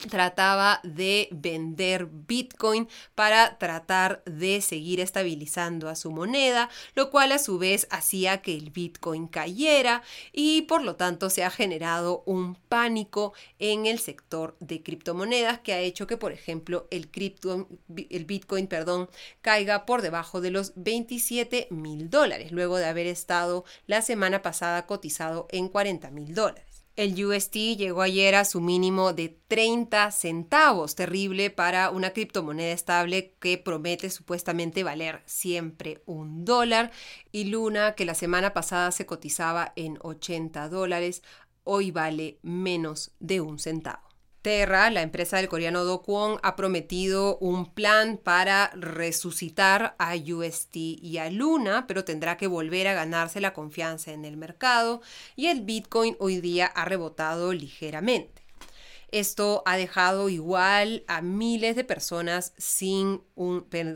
trataba 0.10 0.79
de 0.84 1.29
vender 1.32 2.08
Bitcoin 2.12 2.88
para 3.15 3.58
tratar 3.58 4.23
de 4.25 4.62
seguir 4.62 4.99
estabilizando 4.99 5.89
a 5.89 5.95
su 5.95 6.12
moneda, 6.12 6.69
lo 6.95 7.10
cual 7.10 7.32
a 7.32 7.39
su 7.39 7.58
vez 7.58 7.88
hacía 7.89 8.41
que 8.41 8.56
el 8.56 8.71
Bitcoin 8.71 9.27
cayera 9.27 10.03
y 10.32 10.63
por 10.63 10.84
lo 10.84 10.95
tanto 10.95 11.29
se 11.29 11.43
ha 11.43 11.49
generado 11.49 12.23
un 12.25 12.56
pánico 12.56 13.34
en 13.60 13.86
el 13.86 13.99
sector 13.99 14.56
de 14.60 14.84
criptomonedas 14.84 15.60
que 15.60 15.73
ha 15.73 15.79
hecho 15.79 16.08
que 16.08 16.17
por 16.17 16.32
ejemplo 16.32 16.88
el, 16.91 17.10
el 18.10 18.25
Bitcoin 18.25 18.67
perdón, 18.67 19.10
caiga 19.41 19.86
por 19.86 20.01
debajo 20.01 20.41
de 20.41 20.51
los 20.51 20.73
27 20.75 21.67
mil 21.69 22.10
dólares 22.10 22.51
luego 22.51 22.77
de 22.77 22.86
haber 22.86 23.08
estado 23.08 23.63
la 23.88 24.01
semana 24.01 24.41
pasada 24.41 24.86
cotizado 24.86 25.47
en 25.51 25.69
40 25.69 26.12
mil 26.12 26.34
dólares. 26.34 26.72
El 26.95 27.25
UST 27.25 27.56
llegó 27.75 28.03
ayer 28.03 28.36
a 28.36 28.45
su 28.45 28.62
mínimo 28.62 29.13
de 29.13 29.36
30 29.47 30.12
centavos, 30.12 30.93
terrible 30.93 31.49
para 31.49 31.89
una 31.89 32.12
criptomoneda 32.12 32.71
estable 32.71 33.34
que 33.39 33.58
promete 33.58 34.12
supuestamente 34.12 34.84
valer 34.84 35.23
siempre 35.25 36.03
un 36.06 36.45
dólar. 36.45 36.91
Y 37.32 37.45
Luna, 37.45 37.95
que 37.95 38.06
la 38.06 38.13
semana 38.13 38.53
pasada 38.53 38.91
se 38.91 39.08
cotizaba 39.08 39.73
en 39.75 39.97
80 40.03 40.69
dólares, 40.69 41.23
hoy 41.63 41.89
vale 41.89 42.38
menos 42.43 43.12
de 43.19 43.41
un 43.41 43.58
centavo. 43.58 44.12
Terra, 44.43 44.89
la 44.89 45.01
empresa 45.01 45.38
del 45.38 45.47
coreano 45.47 45.86
Do 45.86 46.01
Kwon, 46.01 46.38
ha 46.43 46.58
prometido 46.58 47.38
un 47.38 47.73
plan 47.73 48.17
para 48.17 48.71
resucitar 48.75 49.95
a 49.97 50.15
UST 50.15 50.75
y 50.75 51.17
a 51.17 51.32
Luna, 51.32 51.88
pero 51.88 52.03
tendrá 52.03 52.36
que 52.36 52.47
volver 52.47 52.89
a 52.89 52.93
ganarse 52.93 53.39
la 53.39 53.53
confianza 53.53 54.12
en 54.12 54.25
el 54.25 54.36
mercado 54.36 55.01
y 55.38 55.47
el 55.47 55.62
Bitcoin 55.62 56.17
hoy 56.19 56.41
día 56.41 56.65
ha 56.65 56.84
rebotado 56.84 57.53
ligeramente. 57.53 58.42
Esto 59.13 59.62
ha 59.67 59.78
dejado 59.78 60.28
igual 60.28 61.04
a 61.08 61.21
miles 61.21 61.76
de 61.76 61.84
personas 61.84 62.52
sin 62.58 63.21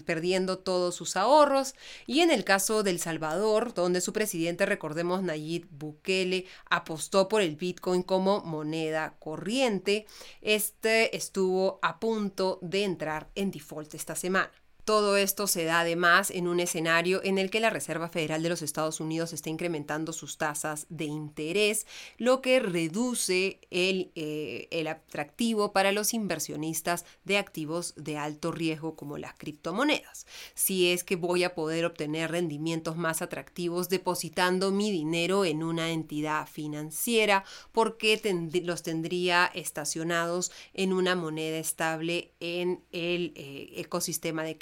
perdiendo 0.05 0.59
todos 0.59 0.93
sus 0.93 1.17
ahorros. 1.17 1.73
Y 2.05 2.19
en 2.19 2.29
el 2.29 2.43
caso 2.43 2.83
del 2.83 2.99
Salvador, 2.99 3.73
donde 3.73 3.99
su 4.01 4.13
presidente, 4.13 4.67
recordemos, 4.67 5.23
Nayib 5.23 5.67
Bukele, 5.71 6.45
apostó 6.69 7.27
por 7.29 7.41
el 7.41 7.55
Bitcoin 7.55 8.03
como 8.03 8.41
moneda 8.41 9.15
corriente, 9.17 10.05
este 10.43 11.17
estuvo 11.17 11.79
a 11.81 11.99
punto 11.99 12.59
de 12.61 12.83
entrar 12.83 13.31
en 13.33 13.49
default 13.49 13.95
esta 13.95 14.15
semana. 14.15 14.51
Todo 14.87 15.17
esto 15.17 15.47
se 15.47 15.65
da 15.65 15.81
además 15.81 16.31
en 16.31 16.47
un 16.47 16.61
escenario 16.61 17.19
en 17.25 17.37
el 17.39 17.49
que 17.49 17.59
la 17.59 17.69
Reserva 17.69 18.07
Federal 18.07 18.41
de 18.41 18.47
los 18.47 18.61
Estados 18.61 19.01
Unidos 19.01 19.33
está 19.33 19.49
incrementando 19.49 20.13
sus 20.13 20.37
tasas 20.37 20.85
de 20.87 21.03
interés, 21.03 21.85
lo 22.17 22.39
que 22.39 22.61
reduce 22.61 23.59
el, 23.69 24.13
eh, 24.15 24.69
el, 24.71 24.87
atractivo 24.87 25.73
para 25.73 25.91
los 25.91 26.13
inversionistas 26.13 27.03
de 27.25 27.37
activos 27.37 27.95
de 27.97 28.17
alto 28.17 28.53
riesgo 28.53 28.95
como 28.95 29.17
las 29.17 29.33
criptomonedas. 29.33 30.25
Si 30.53 30.89
es 30.89 31.03
que 31.03 31.17
voy 31.17 31.43
a 31.43 31.53
poder 31.53 31.83
obtener 31.83 32.31
rendimientos 32.31 32.95
más 32.95 33.21
atractivos 33.21 33.89
depositando 33.89 34.71
mi 34.71 34.89
dinero 34.89 35.43
en 35.43 35.63
una 35.63 35.91
entidad 35.91 36.47
financiera, 36.47 37.43
porque 37.73 38.21
los 38.63 38.83
tendría 38.83 39.51
estacionados 39.53 40.53
en 40.73 40.93
una 40.93 41.17
moneda 41.17 41.57
estable 41.57 42.31
en 42.39 42.85
el 42.93 43.33
eh, 43.35 43.73
ecosistema 43.75 44.43
de 44.43 44.57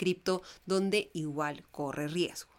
donde 0.65 1.09
igual 1.13 1.63
corre 1.71 2.07
riesgo. 2.07 2.55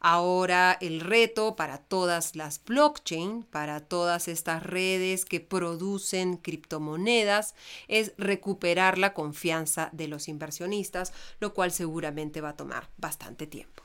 Ahora 0.00 0.76
el 0.80 1.00
reto 1.00 1.56
para 1.56 1.78
todas 1.78 2.36
las 2.36 2.62
blockchain, 2.62 3.42
para 3.44 3.80
todas 3.80 4.28
estas 4.28 4.62
redes 4.62 5.24
que 5.24 5.40
producen 5.40 6.36
criptomonedas, 6.36 7.54
es 7.88 8.12
recuperar 8.18 8.98
la 8.98 9.14
confianza 9.14 9.88
de 9.92 10.08
los 10.08 10.28
inversionistas, 10.28 11.12
lo 11.40 11.54
cual 11.54 11.72
seguramente 11.72 12.40
va 12.40 12.50
a 12.50 12.56
tomar 12.56 12.90
bastante 12.98 13.46
tiempo. 13.46 13.82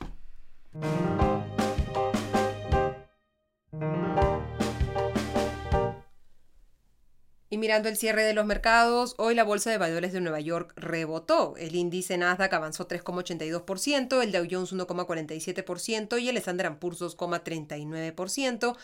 Mirando 7.70 7.88
el 7.88 7.96
cierre 7.96 8.24
de 8.24 8.34
los 8.34 8.46
mercados, 8.46 9.14
hoy 9.16 9.36
la 9.36 9.44
Bolsa 9.44 9.70
de 9.70 9.78
Valores 9.78 10.12
de 10.12 10.20
Nueva 10.20 10.40
York 10.40 10.72
rebotó. 10.74 11.54
El 11.56 11.76
índice 11.76 12.18
Nasdaq 12.18 12.52
avanzó 12.52 12.88
3,82%, 12.88 14.24
el 14.24 14.32
Dow 14.32 14.44
Jones 14.50 14.72
1,47% 14.72 16.20
y 16.20 16.28
el 16.28 16.36
Standard 16.38 16.80
Poor's 16.80 17.00
2,39%. 17.00 18.76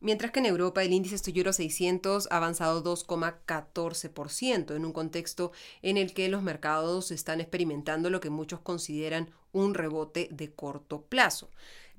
Mientras 0.00 0.30
que 0.30 0.40
en 0.40 0.44
Europa 0.44 0.82
el 0.82 0.92
índice 0.92 1.16
Euro 1.34 1.54
600 1.54 2.28
ha 2.30 2.36
avanzado 2.36 2.84
2,14% 2.84 4.76
en 4.76 4.84
un 4.84 4.92
contexto 4.92 5.52
en 5.80 5.96
el 5.96 6.12
que 6.12 6.28
los 6.28 6.42
mercados 6.42 7.10
están 7.10 7.40
experimentando 7.40 8.10
lo 8.10 8.20
que 8.20 8.28
muchos 8.28 8.60
consideran 8.60 9.30
un 9.52 9.72
rebote 9.72 10.28
de 10.30 10.52
corto 10.52 11.00
plazo 11.00 11.48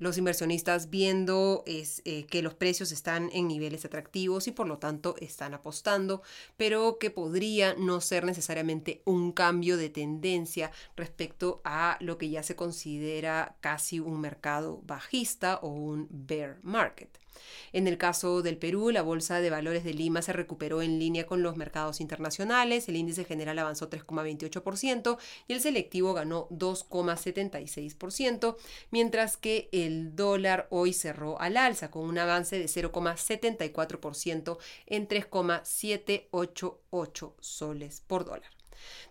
los 0.00 0.18
inversionistas 0.18 0.90
viendo 0.90 1.62
es, 1.66 2.02
eh, 2.04 2.24
que 2.24 2.42
los 2.42 2.54
precios 2.54 2.90
están 2.90 3.30
en 3.32 3.46
niveles 3.46 3.84
atractivos 3.84 4.48
y 4.48 4.50
por 4.50 4.66
lo 4.66 4.78
tanto 4.78 5.14
están 5.20 5.54
apostando, 5.54 6.22
pero 6.56 6.98
que 6.98 7.10
podría 7.10 7.74
no 7.74 8.00
ser 8.00 8.24
necesariamente 8.24 9.02
un 9.04 9.30
cambio 9.30 9.76
de 9.76 9.90
tendencia 9.90 10.72
respecto 10.96 11.60
a 11.64 11.98
lo 12.00 12.18
que 12.18 12.30
ya 12.30 12.42
se 12.42 12.56
considera 12.56 13.56
casi 13.60 14.00
un 14.00 14.20
mercado 14.20 14.80
bajista 14.84 15.60
o 15.62 15.68
un 15.68 16.08
bear 16.10 16.58
market. 16.62 17.20
En 17.72 17.86
el 17.86 17.98
caso 17.98 18.42
del 18.42 18.56
Perú, 18.56 18.90
la 18.90 19.02
Bolsa 19.02 19.40
de 19.40 19.50
Valores 19.50 19.84
de 19.84 19.94
Lima 19.94 20.22
se 20.22 20.32
recuperó 20.32 20.82
en 20.82 20.98
línea 20.98 21.26
con 21.26 21.42
los 21.42 21.56
mercados 21.56 22.00
internacionales, 22.00 22.88
el 22.88 22.96
índice 22.96 23.24
general 23.24 23.58
avanzó 23.58 23.90
3,28% 23.90 25.18
y 25.46 25.52
el 25.52 25.60
selectivo 25.60 26.14
ganó 26.14 26.48
2,76%, 26.50 28.56
mientras 28.90 29.36
que 29.36 29.68
el 29.90 30.16
dólar 30.16 30.66
hoy 30.70 30.92
cerró 30.92 31.40
al 31.40 31.56
alza 31.56 31.90
con 31.90 32.04
un 32.04 32.18
avance 32.18 32.58
de 32.58 32.66
0,74% 32.66 34.58
en 34.86 35.08
3,788 35.08 37.36
soles 37.40 38.02
por 38.06 38.24
dólar. 38.24 38.50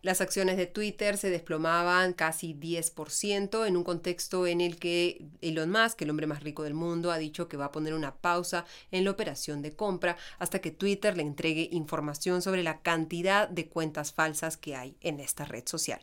Las 0.02 0.22
acciones 0.22 0.58
de 0.58 0.66
Twitter 0.66 1.18
se 1.18 1.30
desplomaban 1.30 2.14
casi 2.14 2.56
10% 2.56 3.68
en 3.68 3.78
un 3.78 3.84
contexto 3.84 4.48
en 4.48 4.62
el 4.62 4.80
que 4.80 5.28
Elon 5.42 5.70
Musk, 5.70 6.02
el 6.02 6.10
hombre 6.10 6.26
más 6.26 6.42
rico 6.42 6.64
del 6.64 6.74
mundo, 6.74 7.12
ha 7.12 7.18
dicho 7.18 7.48
que 7.48 7.58
va 7.58 7.66
a 7.66 7.72
poner 7.72 7.94
una 7.94 8.16
pausa 8.16 8.66
en 8.92 9.04
la 9.04 9.12
operación 9.12 9.62
de 9.62 9.76
compra 9.76 10.18
hasta 10.40 10.60
que 10.60 10.72
Twitter 10.72 11.16
le 11.16 11.24
entregue 11.24 11.70
información 11.72 12.42
sobre 12.42 12.64
la 12.64 12.82
cantidad 12.82 13.48
de 13.48 13.68
cuentas 13.68 14.14
falsas 14.14 14.58
que 14.58 14.76
hay 14.76 14.96
en 15.02 15.20
esta 15.20 15.46
red 15.46 15.68
social. 15.68 16.02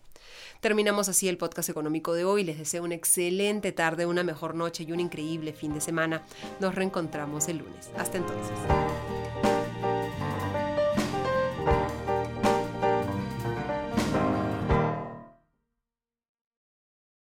Terminamos 0.61 1.09
así 1.09 1.29
el 1.29 1.39
podcast 1.39 1.69
económico 1.69 2.15
de 2.15 2.25
hoy. 2.25 2.45
Les 2.45 2.59
deseo 2.59 2.85
una 2.85 2.95
excelente 2.95 3.73
tarde, 3.73 4.07
una 4.07 4.23
mejor 4.23 4.55
noche 4.55 4.85
y 4.85 4.93
un 4.93 5.01
increíble 5.01 5.53
fin 5.53 5.75
de 5.75 5.81
semana. 5.81 6.23
Nos 6.61 6.75
reencontramos 6.75 7.49
el 7.49 7.59
lunes. 7.59 7.91
Hasta 7.97 8.19
entonces. 8.19 8.57